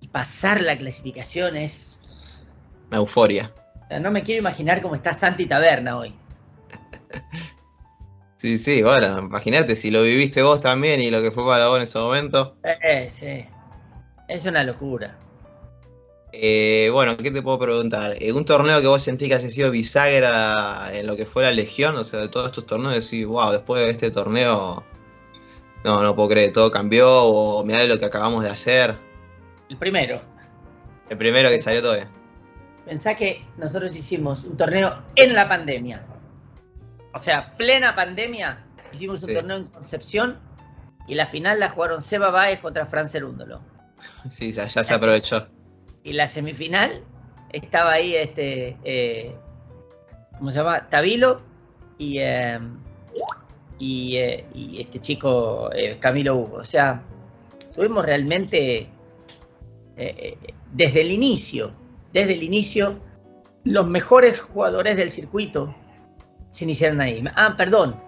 [0.00, 1.96] y pasar la clasificación es.
[2.88, 3.52] Una euforia.
[4.00, 6.14] No me quiero imaginar cómo está Santi Taberna hoy.
[8.36, 11.78] Sí, sí, bueno, imagínate si lo viviste vos también y lo que fue para vos
[11.78, 12.58] en ese momento.
[12.62, 13.46] Eh, sí.
[14.28, 15.16] Es una locura.
[16.30, 18.22] Eh, bueno, ¿qué te puedo preguntar?
[18.22, 21.52] ¿En un torneo que vos sentís que haya sido bisagra en lo que fue la
[21.52, 21.96] Legión?
[21.96, 24.84] O sea, de todos estos torneos, decís, wow, después de este torneo
[25.84, 28.96] no, no puedo creer, todo cambió o mirá lo que acabamos de hacer.
[29.68, 30.22] El primero.
[31.10, 32.08] El primero que salió todavía.
[32.86, 36.02] Pensá que nosotros hicimos un torneo en la pandemia.
[37.12, 40.38] O sea, plena pandemia, hicimos un torneo en Concepción
[41.06, 43.60] y la final la jugaron Seba Baez contra Fran Cerúndolo.
[44.30, 45.48] Sí, ya, se aprovechó.
[46.02, 47.02] Y la semifinal
[47.52, 49.34] estaba ahí este, eh,
[50.36, 50.88] ¿cómo se llama?
[50.88, 51.40] Tabilo
[51.96, 52.58] y, eh,
[54.16, 56.56] eh, y, este chico, eh, Camilo Hugo.
[56.58, 57.02] O sea,
[57.74, 58.88] tuvimos realmente
[59.96, 60.38] eh,
[60.72, 61.72] desde el inicio,
[62.12, 62.98] desde el inicio,
[63.64, 65.74] los mejores jugadores del circuito
[66.50, 67.24] se iniciaron ahí.
[67.34, 68.00] Ah, perdón,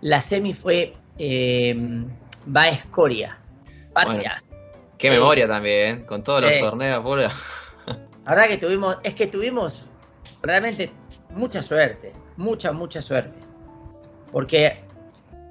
[0.00, 2.04] la semi fue eh,
[2.46, 3.38] Baescoria.
[4.98, 7.30] qué memoria también, con todos los torneos, pura.
[8.24, 9.88] La verdad que tuvimos, es que tuvimos
[10.42, 10.90] realmente
[11.30, 13.40] mucha suerte, mucha, mucha suerte.
[14.30, 14.84] Porque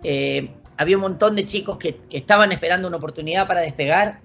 [0.03, 4.19] eh, había un montón de chicos que, estaban esperando una oportunidad para despegar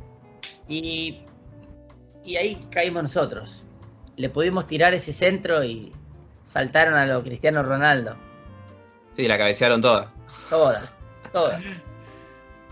[0.69, 1.23] y,
[2.25, 3.65] y ahí caímos nosotros.
[4.17, 5.93] Le pudimos tirar ese centro y
[6.43, 8.17] saltaron a lo Cristiano Ronaldo.
[9.17, 10.13] Sí, la cabecearon toda.
[10.49, 10.89] Todas,
[11.33, 11.63] todas.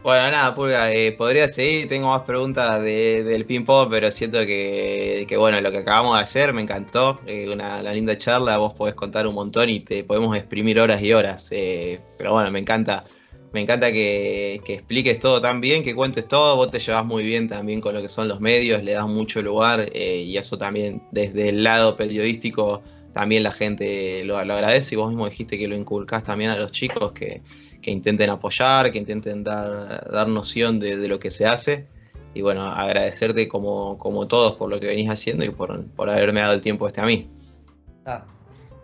[0.02, 5.60] Bueno, nada, Pulga, eh, podría seguir, tengo más preguntas del ping-pong, pero siento que, bueno,
[5.60, 9.34] lo que acabamos de hacer me encantó, eh, una, linda charla, vos podés contar un
[9.34, 13.04] montón y te podemos exprimir horas y horas, eh, pero bueno, me encanta,
[13.52, 17.46] me encanta que, expliques todo tan bien, que cuentes todo, vos te llevas muy bien
[17.46, 21.50] también con lo que son los medios, le das mucho lugar y eso también desde
[21.50, 22.82] el lado periodístico
[23.12, 26.56] también la gente lo, lo agradece y vos mismo dijiste que lo inculcás también a
[26.56, 27.42] los chicos que
[27.80, 31.86] que intenten apoyar, que intenten dar, dar noción de, lo que se hace.
[32.34, 36.54] Y bueno, agradecerte como, como todos por lo que venís haciendo y por, haberme dado
[36.54, 37.28] el tiempo este a mí.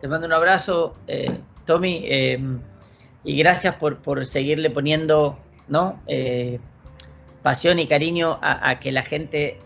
[0.00, 2.38] Te mando un abrazo, eh, Tommy, eh,
[3.24, 5.38] y gracias por, por, seguirle poniendo
[5.68, 6.00] ¿no?
[6.06, 6.58] Eh,
[7.42, 9.58] pasión y cariño a, a, que la gente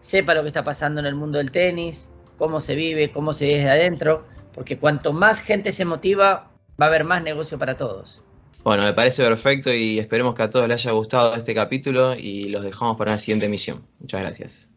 [0.00, 3.44] sepa lo que está pasando en el mundo del tenis, cómo se vive, cómo se
[3.44, 7.76] vive desde adentro, porque cuanto más gente se motiva, va a haber más negocio para
[7.76, 8.22] todos.
[8.66, 12.48] Bueno, me parece perfecto y esperemos que a todos les haya gustado este capítulo y
[12.48, 13.86] los dejamos para una siguiente emisión.
[14.00, 14.70] Muchas gracias.